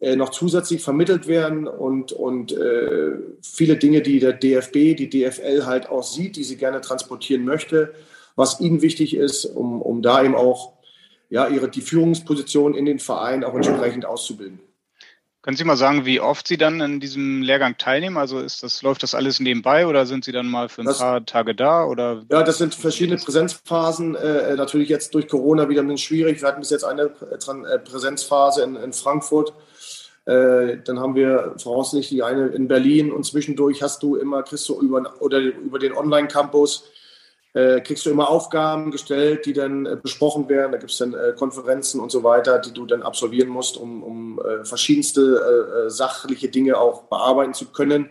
[0.00, 3.12] äh, noch zusätzlich vermittelt werden und, und äh,
[3.42, 7.94] viele Dinge, die der DFB, die DFL halt auch sieht, die sie gerne transportieren möchte,
[8.34, 10.72] was ihnen wichtig ist, um, um da eben auch
[11.30, 14.58] ja, ihre, die Führungsposition in den Vereinen auch entsprechend auszubilden.
[15.42, 18.16] Können Sie mal sagen, wie oft Sie dann in diesem Lehrgang teilnehmen?
[18.16, 20.98] Also ist das, läuft das alles nebenbei oder sind Sie dann mal für ein das,
[20.98, 21.84] paar Tage da?
[21.84, 24.14] Oder ja, das sind verschiedene Präsenzphasen.
[24.14, 26.40] Äh, natürlich jetzt durch Corona wieder ein bisschen schwierig.
[26.40, 29.52] Wir hatten bis jetzt eine äh, Präsenzphase in, in Frankfurt.
[30.26, 34.80] Äh, dann haben wir voraussichtlich eine in Berlin und zwischendurch hast du immer, kriegst du
[34.80, 36.84] über, oder über den Online-Campus
[37.54, 40.72] äh, kriegst du immer Aufgaben gestellt, die dann äh, besprochen werden.
[40.72, 44.02] Da gibt es dann äh, Konferenzen und so weiter, die du dann absolvieren musst, um,
[44.02, 48.10] um äh, verschiedenste äh, sachliche Dinge auch bearbeiten zu können.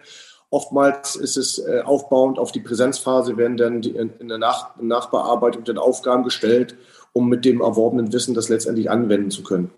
[0.53, 5.77] Oftmals ist es aufbauend auf die Präsenzphase, werden dann die, in, der Nach Nachbearbeitung dann
[5.77, 6.75] Aufgaben gestellt,
[7.13, 9.71] um mit dem erworbenen Wissen das letztendlich anwenden zu können.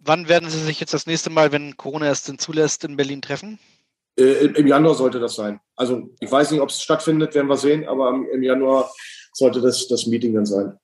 [0.00, 3.22] Wann werden Sie sich jetzt das nächste Mal, wenn Corona es denn zulässt, in Berlin
[3.22, 3.60] treffen?
[4.18, 5.60] Äh, Im Januar sollte das sein.
[5.74, 8.90] Also ich weiß nicht, ob es stattfindet, werden wir sehen, aber im Januar
[9.32, 10.78] sollte das, das Meeting dann sein.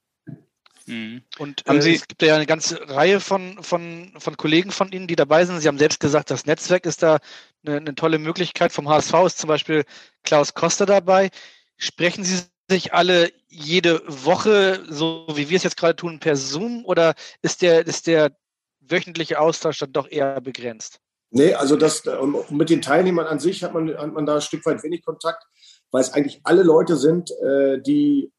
[0.86, 1.22] Mhm.
[1.38, 5.16] Und äh, es gibt ja eine ganze Reihe von, von, von Kollegen von Ihnen, die
[5.16, 5.60] dabei sind.
[5.60, 7.18] Sie haben selbst gesagt, das Netzwerk ist da
[7.64, 8.72] eine, eine tolle Möglichkeit.
[8.72, 9.84] Vom HSV ist zum Beispiel
[10.24, 11.30] Klaus Koster dabei.
[11.76, 16.84] Sprechen Sie sich alle jede Woche, so wie wir es jetzt gerade tun, per Zoom
[16.84, 18.36] oder ist der, ist der
[18.80, 21.00] wöchentliche Austausch dann doch eher begrenzt?
[21.34, 22.02] Nee, also das,
[22.50, 25.42] mit den Teilnehmern an sich hat man, hat man da ein Stück weit wenig Kontakt,
[25.90, 28.30] weil es eigentlich alle Leute sind, äh, die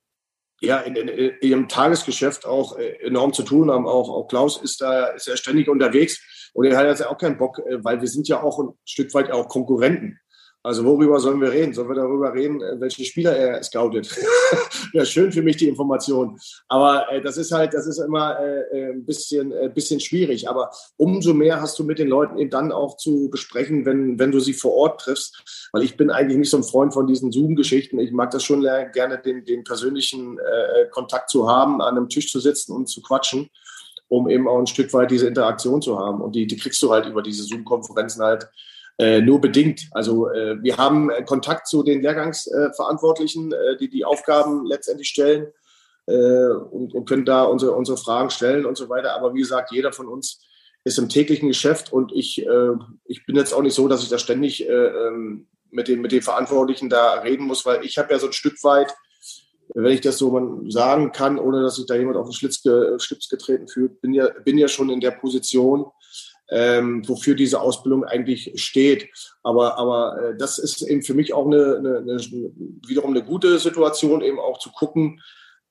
[0.61, 3.87] ja in, in, in, ihrem Tagesgeschäft auch äh, enorm zu tun haben.
[3.87, 6.21] Auch, auch Klaus ist da ist ja ständig unterwegs
[6.53, 9.11] und er hat jetzt auch keinen Bock, äh, weil wir sind ja auch ein Stück
[9.15, 10.19] weit auch Konkurrenten.
[10.65, 11.73] Also worüber sollen wir reden?
[11.73, 14.15] Sollen wir darüber reden, äh, welche Spieler er scoutet?
[14.93, 16.39] ja, schön für mich die Information.
[16.69, 20.47] Aber äh, das ist halt, das ist immer äh, äh ein bisschen, äh, bisschen schwierig.
[20.47, 24.31] Aber umso mehr hast du mit den Leuten eben dann auch zu besprechen, wenn, wenn
[24.31, 25.69] du sie vor Ort triffst.
[25.73, 27.99] Weil ich bin eigentlich nicht so ein Freund von diesen Zoom-Geschichten.
[27.99, 32.31] Ich mag das schon gerne, den, den persönlichen äh, Kontakt zu haben, an einem Tisch
[32.31, 33.49] zu sitzen und zu quatschen.
[34.07, 36.21] um eben auch ein Stück weit diese Interaktion zu haben.
[36.21, 38.47] Und die, die kriegst du halt über diese Zoom-Konferenzen halt
[39.03, 39.89] äh, nur bedingt.
[39.91, 45.47] Also äh, wir haben äh, Kontakt zu den Lehrgangsverantwortlichen, äh, die die Aufgaben letztendlich stellen
[46.07, 49.13] äh, und, und können da unsere, unsere Fragen stellen und so weiter.
[49.13, 50.41] Aber wie gesagt, jeder von uns
[50.85, 52.45] ist im täglichen Geschäft und ich,
[53.05, 56.11] ich bin jetzt auch nicht so, dass ich da ständig äh, ähm, mit, den, mit
[56.11, 58.93] den Verantwortlichen da reden muss, weil ich habe ja so ein Stück weit,
[59.73, 62.99] wenn ich das so sagen kann, ohne dass sich da jemand auf den Schlitz, ge,
[62.99, 65.85] Schlips getreten fühlt, bin ja, bin ja schon in der Position,
[66.49, 69.09] ähm, wofür diese Ausbildung eigentlich steht.
[69.43, 72.19] Aber, aber äh, das ist eben für mich auch eine, eine, eine,
[72.87, 75.21] wiederum eine gute Situation, eben auch zu gucken,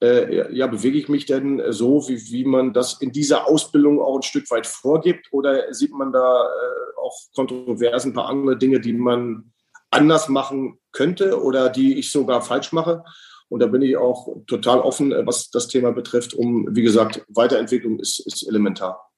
[0.03, 4.17] äh, ja, bewege ich mich denn so, wie, wie man das in dieser Ausbildung auch
[4.17, 5.29] ein Stück weit vorgibt?
[5.31, 9.53] Oder sieht man da äh, auch kontrovers ein paar andere Dinge, die man
[9.91, 13.05] anders machen könnte oder die ich sogar falsch mache?
[13.49, 17.25] Und da bin ich auch total offen, äh, was das Thema betrifft, um, wie gesagt,
[17.29, 19.12] Weiterentwicklung ist, ist elementar.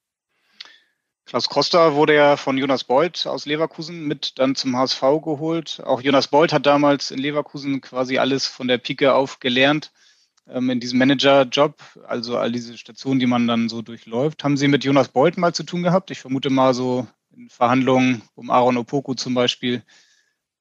[1.26, 5.82] Klaus Costa wurde ja von Jonas Beuth aus Leverkusen mit dann zum HSV geholt.
[5.84, 9.90] Auch Jonas Beuth hat damals in Leverkusen quasi alles von der Pike auf gelernt
[10.48, 14.44] ähm, in diesem Manager-Job, also all diese Stationen, die man dann so durchläuft.
[14.44, 16.10] Haben Sie mit Jonas Beuth mal zu tun gehabt?
[16.10, 19.82] Ich vermute mal so in Verhandlungen um Aaron Opoku zum Beispiel.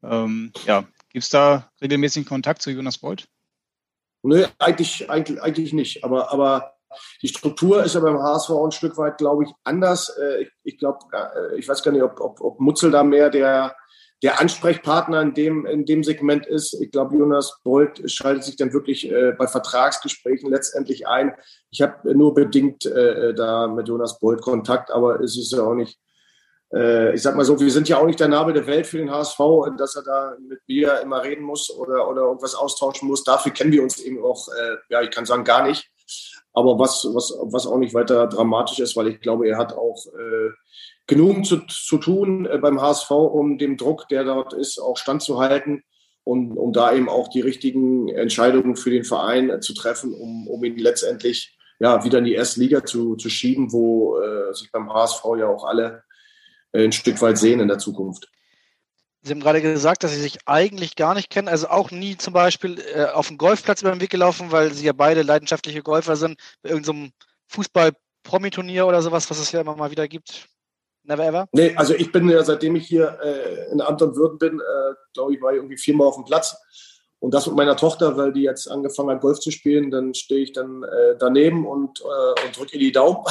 [0.01, 3.27] Ähm, ja, gibt es da regelmäßigen Kontakt zu Jonas Beuth?
[4.21, 6.05] Nö, eigentlich, eigentlich, eigentlich nicht.
[6.05, 6.72] Aber, aber
[7.21, 10.09] die Struktur ist ja beim HSV ein Stück weit, glaube ich, anders.
[10.17, 13.75] Äh, ich, glaube, äh, ich weiß gar nicht, ob, ob, ob Mutzel da mehr der,
[14.21, 16.73] der Ansprechpartner in dem, in dem Segment ist.
[16.81, 21.33] Ich glaube, Jonas Bolt schaltet sich dann wirklich äh, bei Vertragsgesprächen letztendlich ein.
[21.71, 25.97] Ich habe nur bedingt da mit Jonas Bolt Kontakt, aber es ist ja auch nicht,
[26.71, 29.09] ich sag mal so, wir sind ja auch nicht der Nabel der Welt für den
[29.09, 29.39] HSV,
[29.77, 33.23] dass er da mit mir immer reden muss oder, oder irgendwas austauschen muss.
[33.23, 34.47] Dafür kennen wir uns eben auch,
[34.89, 35.92] ja, ich kann sagen, gar nicht.
[36.53, 40.05] Aber was, was, was auch nicht weiter dramatisch ist, weil ich glaube, er hat auch
[40.07, 40.51] äh,
[41.07, 45.83] genug zu, zu tun äh, beim HSV, um dem Druck, der dort ist, auch standzuhalten
[46.23, 50.47] und um da eben auch die richtigen Entscheidungen für den Verein äh, zu treffen, um,
[50.47, 54.71] um ihn letztendlich ja, wieder in die erste Liga zu, zu schieben, wo äh, sich
[54.71, 56.03] beim HSV ja auch alle
[56.71, 58.29] äh, ein Stück weit sehen in der Zukunft.
[59.25, 62.33] Sie haben gerade gesagt, dass Sie sich eigentlich gar nicht kennen, also auch nie zum
[62.33, 66.17] Beispiel äh, auf dem Golfplatz über den Weg gelaufen, weil Sie ja beide leidenschaftliche Golfer
[66.17, 67.13] sind, bei irgendeinem
[67.47, 70.49] Fußball-Promi-Turnier oder sowas, was es ja immer mal wieder gibt.
[71.03, 71.47] Never ever?
[71.53, 74.93] Nee, also ich bin ja, seitdem ich hier äh, in Amt und Würden bin, äh,
[75.13, 76.55] glaube ich, war ich irgendwie viermal auf dem Platz.
[77.23, 80.41] Und das mit meiner Tochter, weil die jetzt angefangen hat, Golf zu spielen, dann stehe
[80.41, 83.23] ich dann äh, daneben und, äh, und drücke ihr die Daumen.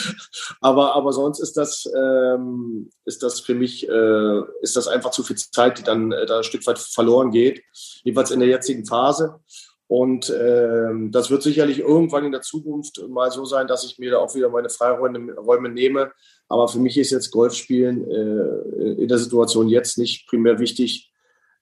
[0.60, 5.22] aber, aber sonst ist das, ähm, ist das für mich, äh, ist das einfach zu
[5.22, 7.62] viel Zeit, die dann äh, da ein Stück weit verloren geht.
[8.04, 9.40] Jedenfalls in der jetzigen Phase.
[9.86, 14.10] Und ähm, das wird sicherlich irgendwann in der Zukunft mal so sein, dass ich mir
[14.10, 16.12] da auch wieder meine Freiräume Räume nehme.
[16.48, 21.10] Aber für mich ist jetzt Golfspielen äh, in der Situation jetzt nicht primär wichtig.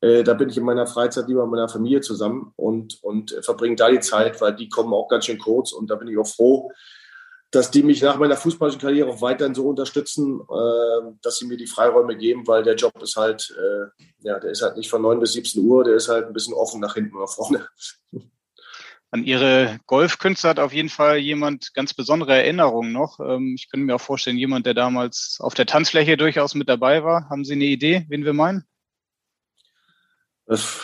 [0.00, 3.76] Äh, da bin ich in meiner Freizeit lieber mit meiner Familie zusammen und, und verbringe
[3.76, 5.72] da die Zeit, weil die kommen auch ganz schön kurz.
[5.72, 6.70] Und da bin ich auch froh,
[7.50, 11.56] dass die mich nach meiner fußballischen Karriere auch weiterhin so unterstützen, äh, dass sie mir
[11.56, 15.02] die Freiräume geben, weil der Job ist halt, äh, ja, der ist halt nicht von
[15.02, 17.66] 9 bis 17 Uhr, der ist halt ein bisschen offen nach hinten oder vorne.
[19.12, 23.20] An Ihre Golfkünste hat auf jeden Fall jemand ganz besondere Erinnerungen noch.
[23.20, 27.04] Ähm, ich könnte mir auch vorstellen, jemand, der damals auf der Tanzfläche durchaus mit dabei
[27.04, 27.30] war.
[27.30, 28.64] Haben Sie eine Idee, wen wir meinen?
[30.46, 30.80] Das,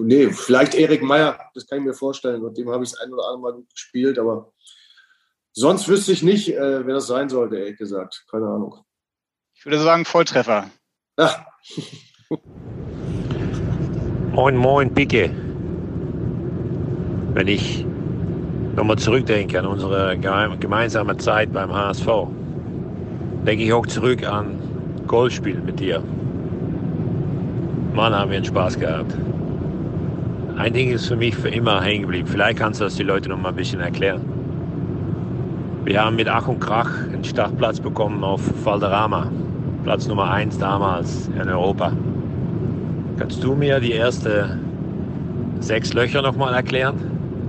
[0.00, 2.42] nee, vielleicht Erik Meyer, das kann ich mir vorstellen.
[2.42, 4.52] Mit dem habe ich das ein oder andere Mal gespielt, aber
[5.52, 8.24] sonst wüsste ich nicht, äh, wer das sein sollte, ehrlich gesagt.
[8.30, 8.84] Keine Ahnung.
[9.54, 10.70] Ich würde sagen, Volltreffer.
[11.18, 11.46] Ja.
[14.32, 15.30] moin, moin, Picke.
[17.34, 17.84] Wenn ich
[18.74, 22.06] nochmal zurückdenke an unsere gemeinsame Zeit beim HSV,
[23.44, 24.60] denke ich auch zurück an
[25.06, 26.02] Golfspiel mit dir.
[27.94, 29.14] Mann, haben wir einen Spaß gehabt.
[30.56, 32.26] Ein Ding ist für mich für immer hängen geblieben.
[32.26, 34.22] Vielleicht kannst du das die Leute noch mal ein bisschen erklären.
[35.84, 39.30] Wir haben mit Ach und Krach einen Startplatz bekommen auf Valderrama.
[39.84, 41.92] Platz Nummer 1 damals in Europa.
[43.18, 46.96] Kannst du mir die ersten sechs Löcher noch mal erklären?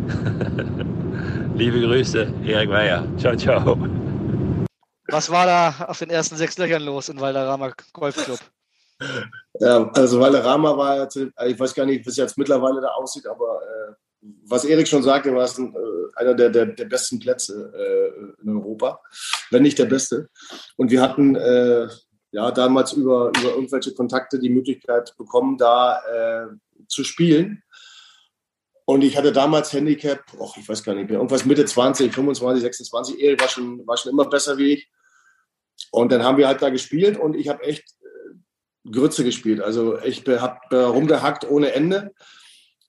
[1.55, 3.03] Liebe Grüße, Erik Weyer.
[3.17, 3.77] Ciao, ciao.
[5.09, 8.39] Was war da auf den ersten sechs Löchern los in Valderrama Golfclub?
[9.59, 13.27] Ja, also Valderrama war jetzt, ich weiß gar nicht, wie es jetzt mittlerweile da aussieht,
[13.27, 13.93] aber äh,
[14.45, 18.43] was Erik schon sagte, war es ein, äh, einer der, der, der, besten Plätze äh,
[18.43, 19.01] in Europa,
[19.51, 20.29] wenn nicht der beste.
[20.77, 21.87] Und wir hatten äh,
[22.31, 26.47] ja damals über, über irgendwelche Kontakte die Möglichkeit bekommen, da äh,
[26.87, 27.63] zu spielen.
[28.85, 32.61] Und ich hatte damals Handicap, och, ich weiß gar nicht mehr, irgendwas Mitte 20, 25,
[32.61, 33.19] 26.
[33.19, 34.89] Erik war schon, war schon immer besser wie ich.
[35.91, 37.98] Und dann haben wir halt da gespielt und ich habe echt äh,
[38.89, 39.61] Grütze gespielt.
[39.61, 42.11] Also ich habe rumgehackt ohne Ende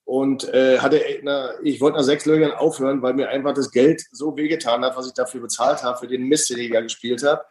[0.05, 4.03] und äh, hatte, na, ich wollte nach sechs Löchern aufhören, weil mir einfach das Geld
[4.11, 7.23] so wehgetan hat, was ich dafür bezahlt habe, für den Mist, den ich da gespielt
[7.23, 7.41] habe.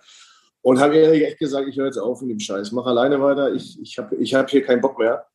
[0.63, 3.55] Und habe ehrlich echt gesagt, ich höre jetzt auf mit dem Scheiß, mach alleine weiter,
[3.55, 5.27] ich, ich habe ich hab hier keinen Bock mehr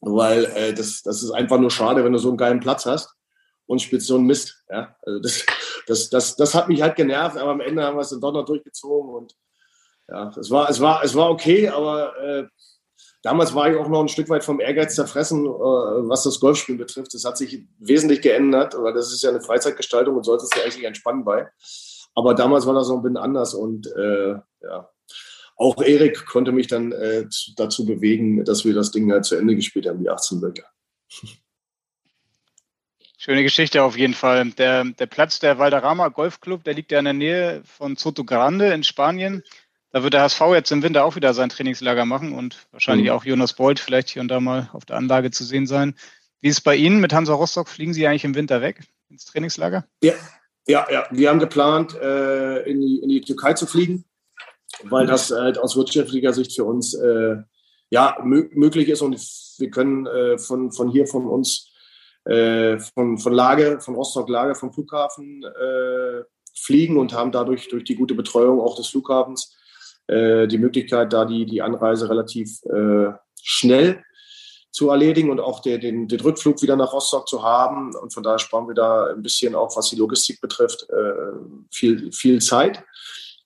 [0.00, 3.14] weil äh, das, das ist einfach nur schade, wenn du so einen geilen Platz hast
[3.66, 4.62] und spielst so einen Mist.
[4.70, 4.96] Ja?
[5.02, 5.46] Also das,
[5.86, 8.32] das, das, das hat mich halt genervt, aber am Ende haben wir es dann doch
[8.32, 9.34] noch durchgezogen und
[10.08, 12.46] ja, es war, es war, es war okay, aber äh,
[13.22, 16.78] damals war ich auch noch ein Stück weit vom Ehrgeiz zerfressen, äh, was das Golfspielen
[16.78, 17.12] betrifft.
[17.14, 20.62] Das hat sich wesentlich geändert, weil das ist ja eine Freizeitgestaltung und sollte es ja
[20.62, 21.48] eigentlich entspannen bei.
[22.14, 24.90] Aber damals war das noch ein bisschen anders und äh, ja,
[25.56, 27.26] auch Erik konnte mich dann äh,
[27.56, 30.64] dazu bewegen, dass wir das Ding halt zu Ende gespielt haben, die 18 Löcher.
[33.18, 34.50] Schöne Geschichte auf jeden Fall.
[34.52, 38.72] Der, der Platz der Valderrama Golfclub, der liegt ja in der Nähe von Soto Grande
[38.72, 39.42] in Spanien.
[39.96, 43.12] Da wird der HSV jetzt im Winter auch wieder sein Trainingslager machen und wahrscheinlich mhm.
[43.12, 45.94] auch Jonas Bolt vielleicht hier und da mal auf der Anlage zu sehen sein.
[46.42, 47.66] Wie ist es bei Ihnen mit Hansa Rostock?
[47.66, 49.86] Fliegen Sie eigentlich im Winter weg ins Trainingslager?
[50.02, 50.12] Ja,
[50.66, 51.06] ja, ja.
[51.10, 54.04] Wir haben geplant, äh, in, die, in die Türkei zu fliegen
[54.84, 57.36] weil das halt aus wirtschaftlicher Sicht für uns äh,
[57.90, 59.14] ja möglich ist und
[59.58, 61.70] wir können äh, von, von hier von uns
[62.24, 66.22] äh, von, von Lage, von Rostock Lage, vom Flughafen äh,
[66.54, 69.56] fliegen und haben dadurch durch die gute Betreuung auch des Flughafens
[70.08, 74.02] äh, die Möglichkeit, da die, die Anreise relativ äh, schnell
[74.72, 77.94] zu erledigen und auch den, den, den Rückflug wieder nach Rostock zu haben.
[77.94, 80.86] Und von daher sparen wir da ein bisschen auch, was die Logistik betrifft,
[81.70, 82.84] viel, viel Zeit.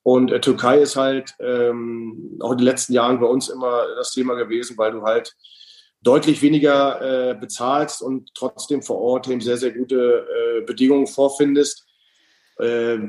[0.03, 4.11] Und äh, Türkei ist halt ähm, auch in den letzten Jahren bei uns immer das
[4.11, 5.35] Thema gewesen, weil du halt
[6.01, 11.85] deutlich weniger äh, bezahlst und trotzdem vor Ort eben sehr, sehr gute äh, Bedingungen vorfindest.
[12.61, 12.99] Äh,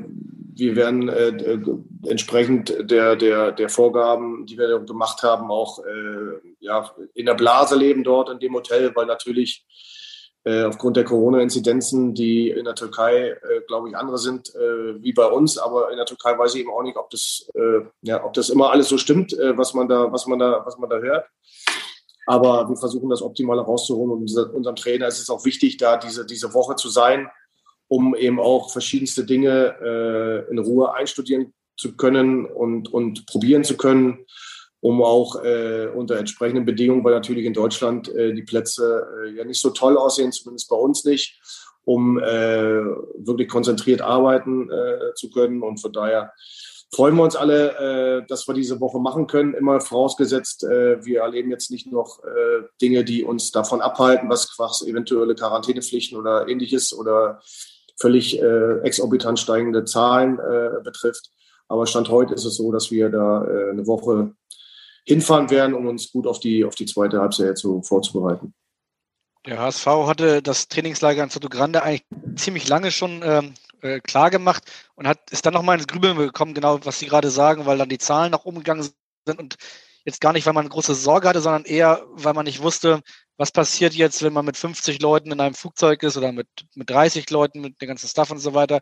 [0.55, 1.59] wir werden äh, äh,
[2.07, 5.79] entsprechend der, der, der Vorgaben, die wir gemacht haben, auch
[6.59, 9.65] ja, in der Blase leben dort in dem Hotel, weil natürlich
[10.45, 15.13] äh, aufgrund der Corona-Inzidenzen, die in der Türkei, äh, glaube ich, andere sind äh, wie
[15.13, 15.57] bei uns.
[15.57, 18.49] Aber in der Türkei weiß ich eben auch nicht, ob das, äh, ja, ob das
[18.49, 21.27] immer alles so stimmt, äh, was man da, was man da, was man da hört.
[22.25, 26.25] Aber wir versuchen das optimal herauszuholen und unserem Trainer ist es auch wichtig, da diese,
[26.25, 27.29] diese Woche zu sein,
[27.93, 33.77] um eben auch verschiedenste Dinge äh, in Ruhe einstudieren zu können und, und probieren zu
[33.77, 34.25] können
[34.83, 39.45] um auch äh, unter entsprechenden Bedingungen, weil natürlich in Deutschland äh, die Plätze äh, ja
[39.45, 41.39] nicht so toll aussehen, zumindest bei uns nicht,
[41.85, 42.83] um äh,
[43.15, 45.63] wirklich konzentriert arbeiten äh, zu können.
[45.63, 46.33] Und von daher
[46.93, 49.55] freuen wir uns alle, dass wir diese Woche machen können.
[49.55, 52.19] Immer vorausgesetzt, wir erleben jetzt nicht noch
[52.83, 57.41] Dinge, die uns davon abhalten, was, was eventuelle Quarantänepflichten oder ähnliches oder
[57.99, 61.29] völlig äh, exorbitant steigende Zahlen äh, betrifft.
[61.67, 64.33] Aber Stand heute ist es so, dass wir da äh, eine Woche
[65.05, 68.53] hinfahren werden, um uns gut auf die, auf die zweite Halbzeit zu, vorzubereiten.
[69.45, 74.29] Der HSV hatte das Trainingslager in Soto Grande eigentlich ziemlich lange schon ähm, äh, klar
[74.29, 74.63] gemacht
[74.95, 77.89] und hat, ist dann nochmal ins Grübeln gekommen, genau was Sie gerade sagen, weil dann
[77.89, 78.87] die Zahlen nach oben gegangen
[79.25, 79.57] sind und
[80.05, 83.01] jetzt gar nicht, weil man große Sorge hatte, sondern eher, weil man nicht wusste,
[83.37, 86.89] was passiert jetzt, wenn man mit 50 Leuten in einem Flugzeug ist oder mit, mit
[86.89, 88.81] 30 Leuten, mit dem ganzen Stuff und so weiter.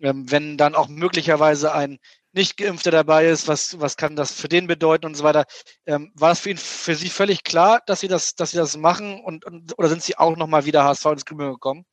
[0.00, 1.98] Ähm, wenn dann auch möglicherweise ein
[2.32, 5.44] nicht-Geimpfter dabei ist, was, was kann das für den bedeuten und so weiter.
[5.86, 8.76] Ähm, war das für ihn, für Sie völlig klar, dass Sie das, dass Sie das
[8.76, 11.84] machen und, und oder sind Sie auch nochmal wieder HSV ins Grübeln gekommen?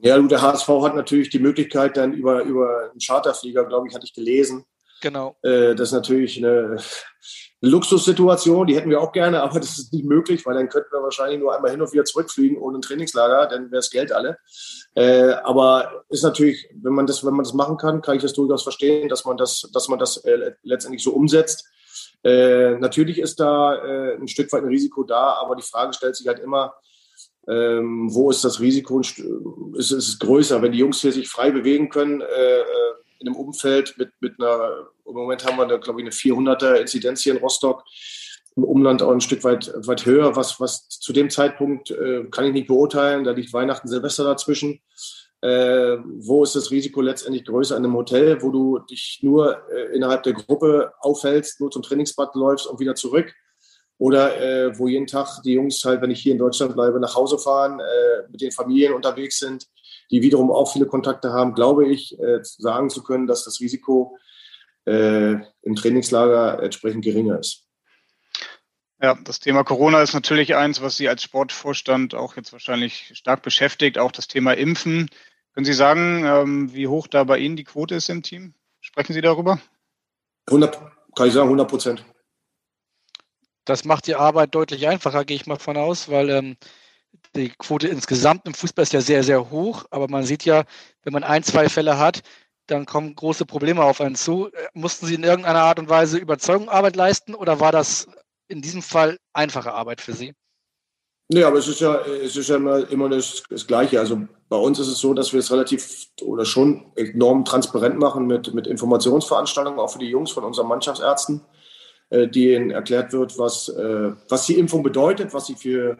[0.00, 4.04] Ja, der HSV hat natürlich die Möglichkeit, dann über, über einen Charterflieger, glaube ich, hatte
[4.04, 4.64] ich gelesen.
[5.00, 5.36] Genau.
[5.42, 6.76] Äh, das ist natürlich eine,
[7.60, 11.02] Luxussituation, die hätten wir auch gerne, aber das ist nicht möglich, weil dann könnten wir
[11.02, 14.38] wahrscheinlich nur einmal hin und wieder zurückfliegen ohne ein Trainingslager, dann wäre das Geld alle.
[14.94, 18.34] Äh, aber ist natürlich, wenn man das, wenn man das machen kann, kann ich das
[18.34, 21.66] durchaus verstehen, dass man das, dass man das äh, letztendlich so umsetzt.
[22.22, 26.16] Äh, natürlich ist da äh, ein Stück weit ein Risiko da, aber die Frage stellt
[26.16, 26.74] sich halt immer,
[27.48, 29.00] ähm, wo ist das Risiko?
[29.00, 32.20] Ist, ist es größer, wenn die Jungs hier sich frei bewegen können?
[32.20, 32.64] Äh, äh
[33.18, 36.74] in einem Umfeld mit, mit einer, im Moment haben wir da, glaube ich, eine 400er
[36.74, 37.84] Inzidenz hier in Rostock,
[38.56, 40.36] im Umland auch ein Stück weit, weit höher.
[40.36, 44.80] Was, was zu dem Zeitpunkt äh, kann ich nicht beurteilen, da liegt Weihnachten, Silvester dazwischen.
[45.42, 49.94] Äh, wo ist das Risiko letztendlich größer in einem Hotel, wo du dich nur äh,
[49.94, 53.32] innerhalb der Gruppe aufhältst, nur zum Trainingsbad läufst und wieder zurück?
[53.98, 57.14] Oder äh, wo jeden Tag die Jungs halt, wenn ich hier in Deutschland bleibe, nach
[57.14, 59.66] Hause fahren, äh, mit den Familien unterwegs sind
[60.10, 64.16] die wiederum auch viele Kontakte haben, glaube ich, äh, sagen zu können, dass das Risiko
[64.86, 67.66] äh, im Trainingslager entsprechend geringer ist.
[69.02, 73.42] Ja, das Thema Corona ist natürlich eins, was Sie als Sportvorstand auch jetzt wahrscheinlich stark
[73.42, 75.10] beschäftigt, auch das Thema Impfen.
[75.52, 78.54] Können Sie sagen, ähm, wie hoch da bei Ihnen die Quote ist im Team?
[78.80, 79.60] Sprechen Sie darüber?
[80.46, 80.80] 100,
[81.14, 82.04] kann ich sagen, 100 Prozent.
[83.64, 86.56] Das macht die Arbeit deutlich einfacher, gehe ich mal von aus, weil ähm,
[87.34, 89.84] die Quote insgesamt im Fußball ist ja sehr, sehr hoch.
[89.90, 90.64] Aber man sieht ja,
[91.02, 92.22] wenn man ein, zwei Fälle hat,
[92.66, 94.48] dann kommen große Probleme auf einen zu.
[94.48, 98.08] Äh, mussten Sie in irgendeiner Art und Weise Überzeugungsarbeit leisten oder war das
[98.48, 100.34] in diesem Fall einfache Arbeit für Sie?
[101.28, 103.98] Nee, aber es ist ja, es ist ja immer, immer das, das, Gleiche.
[103.98, 108.26] Also bei uns ist es so, dass wir es relativ oder schon enorm transparent machen
[108.26, 111.40] mit, mit Informationsveranstaltungen, auch für die Jungs von unseren Mannschaftsärzten,
[112.10, 115.98] äh, die ihnen erklärt wird, was, äh, was die Impfung bedeutet, was sie für,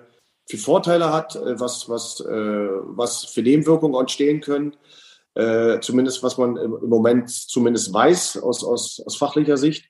[0.49, 4.77] für Vorteile hat, äh, was, was, was für Nebenwirkungen entstehen können.
[5.81, 9.85] Zumindest was man im Moment zumindest weiß aus, aus, aus fachlicher Sicht.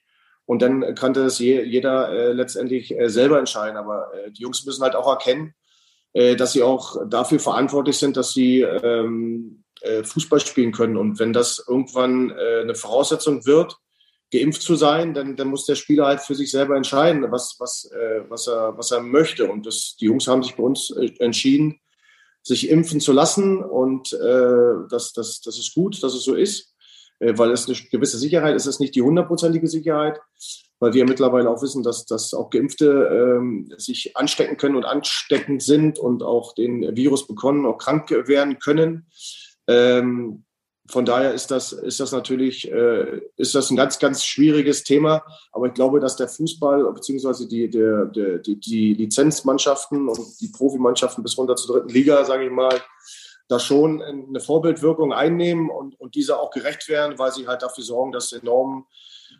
[0.46, 3.76] Und dann kann das jeder äh, letztendlich äh, selber entscheiden.
[3.76, 5.54] Aber äh, die Jungs müssen halt auch erkennen,
[6.12, 10.96] äh, dass sie auch dafür verantwortlich sind, dass sie ähm, äh, Fußball spielen können.
[10.96, 13.76] Und wenn das irgendwann äh, eine Voraussetzung wird,
[14.32, 17.88] geimpft zu sein, dann, dann muss der Spieler halt für sich selber entscheiden, was, was,
[18.28, 19.48] was, er, was er möchte.
[19.48, 20.90] Und das, die Jungs haben sich bei uns
[21.20, 21.78] entschieden,
[22.46, 23.62] sich impfen zu lassen.
[23.62, 26.76] Und das, das, das ist gut, dass es so ist.
[27.18, 30.20] Äh, weil es eine gewisse Sicherheit ist, es nicht die hundertprozentige Sicherheit,
[30.78, 35.62] weil wir mittlerweile auch wissen, dass, dass auch Geimpfte ähm, sich anstecken können und ansteckend
[35.62, 39.06] sind und auch den Virus bekommen, auch krank werden können.
[39.66, 40.44] Ähm,
[40.88, 45.24] von daher ist das, ist das natürlich äh, ist das ein ganz, ganz schwieriges Thema.
[45.52, 51.22] Aber ich glaube, dass der Fußball beziehungsweise die, der, die, die Lizenzmannschaften und die Profimannschaften
[51.22, 52.80] bis runter zur dritten Liga, sage ich mal,
[53.48, 57.84] da schon eine Vorbildwirkung einnehmen und, und dieser auch gerecht werden, weil sie halt dafür
[57.84, 58.86] sorgen, dass enorm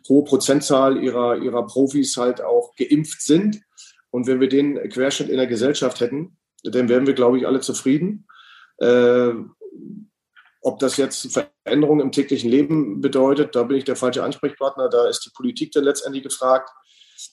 [0.07, 3.61] hohe Prozentzahl ihrer, ihrer Profis halt auch geimpft sind.
[4.09, 7.59] Und wenn wir den Querschnitt in der Gesellschaft hätten, dann wären wir, glaube ich, alle
[7.59, 8.27] zufrieden.
[8.77, 9.33] Äh,
[10.67, 14.89] ob das jetzt Veränderungen im täglichen Leben bedeutet, da bin ich der falsche Ansprechpartner.
[14.89, 16.69] Da ist die Politik dann letztendlich gefragt.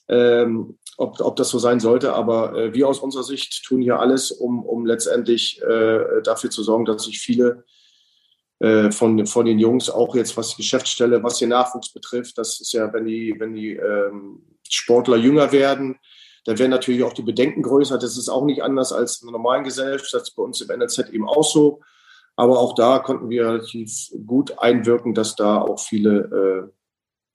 [0.07, 2.13] Ähm, ob, ob das so sein sollte.
[2.13, 6.63] Aber äh, wir aus unserer Sicht tun hier alles, um, um letztendlich äh, dafür zu
[6.63, 7.65] sorgen, dass sich viele
[8.59, 12.61] äh, von, von den Jungs, auch jetzt was die Geschäftsstelle, was den Nachwuchs betrifft, das
[12.61, 15.97] ist ja, wenn die, wenn die ähm, Sportler jünger werden,
[16.45, 17.97] dann werden natürlich auch die Bedenken größer.
[17.97, 20.13] Das ist auch nicht anders als in einer normalen Gesellschaft.
[20.13, 21.81] Das ist bei uns im NLZ eben auch so.
[22.35, 26.71] Aber auch da konnten wir relativ gut einwirken, dass da auch viele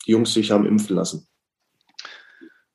[0.07, 1.27] äh, Jungs sich haben impfen lassen.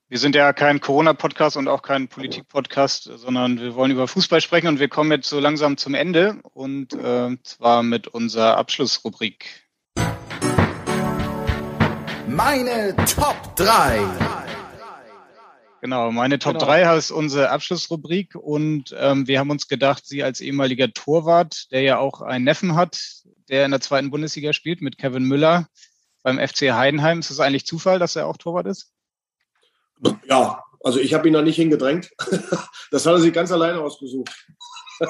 [0.07, 4.67] Wir sind ja kein Corona-Podcast und auch kein Politik-Podcast, sondern wir wollen über Fußball sprechen
[4.67, 9.67] und wir kommen jetzt so langsam zum Ende und äh, zwar mit unserer Abschlussrubrik.
[12.27, 14.44] Meine Top 3.
[15.85, 16.65] Genau, meine Top genau.
[16.65, 21.83] 3 ist unsere Abschlussrubrik und ähm, wir haben uns gedacht, Sie als ehemaliger Torwart, der
[21.83, 22.99] ja auch einen Neffen hat,
[23.49, 25.67] der in der zweiten Bundesliga spielt mit Kevin Müller
[26.23, 27.19] beim FC Heidenheim.
[27.19, 28.93] Ist es eigentlich Zufall, dass er auch Torwart ist?
[30.27, 32.09] Ja, also ich habe ihn da nicht hingedrängt.
[32.89, 34.31] Das hat er sich ganz alleine ausgesucht.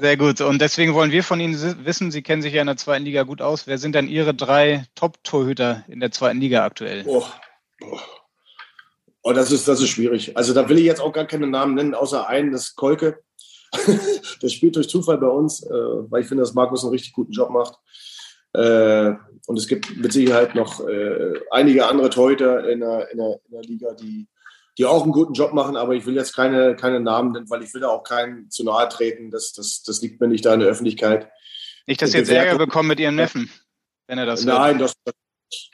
[0.00, 0.40] Sehr gut.
[0.40, 3.24] Und deswegen wollen wir von Ihnen wissen, Sie kennen sich ja in der zweiten Liga
[3.24, 3.66] gut aus.
[3.66, 7.04] Wer sind denn Ihre drei Top-Torhüter in der zweiten Liga aktuell?
[7.06, 7.24] Oh.
[7.82, 7.98] oh,
[9.24, 10.36] das ist, das ist schwierig.
[10.36, 13.20] Also da will ich jetzt auch gar keine Namen nennen, außer einen, das ist Kolke.
[14.40, 17.32] das spielt durch Zufall bei uns, äh, weil ich finde, dass Markus einen richtig guten
[17.32, 17.78] Job macht.
[18.52, 19.12] Äh,
[19.46, 23.52] und es gibt mit Sicherheit noch äh, einige andere Torhüter in der, in, der, in
[23.52, 24.26] der Liga, die,
[24.76, 27.62] die auch einen guten Job machen, aber ich will jetzt keine, keine Namen nennen, weil
[27.62, 29.30] ich will da auch keinen zu nahe treten.
[29.30, 31.30] Das, das, das liegt mir nicht da in der Öffentlichkeit.
[31.86, 33.50] Nicht, dass Sie jetzt Ärger bekommen mit Ihrem Neffen,
[34.06, 34.94] wenn er das Nein, das,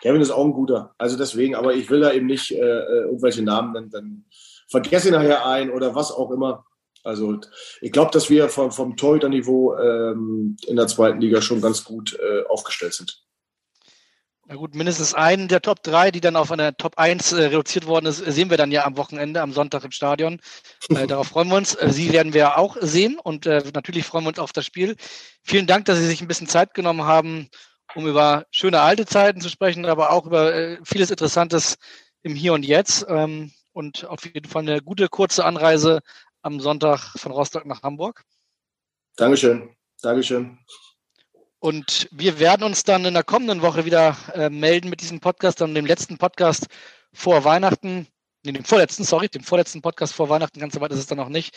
[0.01, 0.95] Kevin ist auch ein guter.
[0.99, 4.25] Also deswegen, aber ich will da eben nicht äh, äh irgendwelche Namen nennen, dann
[4.69, 6.65] vergesse ich nachher ein oder was auch immer.
[7.03, 7.39] Also
[7.81, 12.19] ich glaube, dass wir vom, vom Torhüter-Niveau ähm, in der zweiten Liga schon ganz gut
[12.19, 13.23] äh, aufgestellt sind.
[14.49, 17.87] Na gut, mindestens einen der Top 3, die dann auf eine Top 1 äh, reduziert
[17.87, 20.41] worden ist, sehen wir dann ja am Wochenende, am Sonntag im Stadion.
[20.89, 21.75] Äh, darauf freuen wir uns.
[21.75, 24.95] Äh, Sie werden wir auch sehen und äh, natürlich freuen wir uns auf das Spiel.
[25.43, 27.49] Vielen Dank, dass Sie sich ein bisschen Zeit genommen haben,
[27.97, 31.77] um über schöne alte Zeiten zu sprechen, aber auch über äh, vieles Interessantes
[32.23, 33.07] im Hier und Jetzt.
[33.09, 36.01] Ähm, und auf jeden Fall eine gute kurze Anreise
[36.43, 38.23] am Sonntag von Rostock nach Hamburg.
[39.17, 39.71] Dankeschön.
[40.03, 40.59] Dankeschön.
[41.59, 45.61] Und wir werden uns dann in der kommenden Woche wieder äh, melden mit diesem Podcast,
[45.61, 46.67] dann dem letzten Podcast
[47.13, 48.07] vor Weihnachten,
[48.45, 51.19] nee, dem vorletzten, sorry, dem vorletzten Podcast vor Weihnachten, ganz so weit ist es dann
[51.19, 51.57] noch nicht.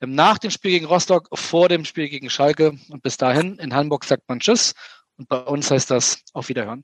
[0.00, 2.78] Ähm, nach dem Spiel gegen Rostock, vor dem Spiel gegen Schalke.
[2.88, 4.74] Und bis dahin, in Hamburg sagt man Tschüss.
[5.22, 6.82] Und bei uns heißt das auf Wiederhören.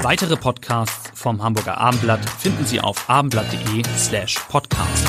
[0.00, 5.06] Weitere Podcasts vom Hamburger Abendblatt finden Sie auf abendblatt.de slash podcast.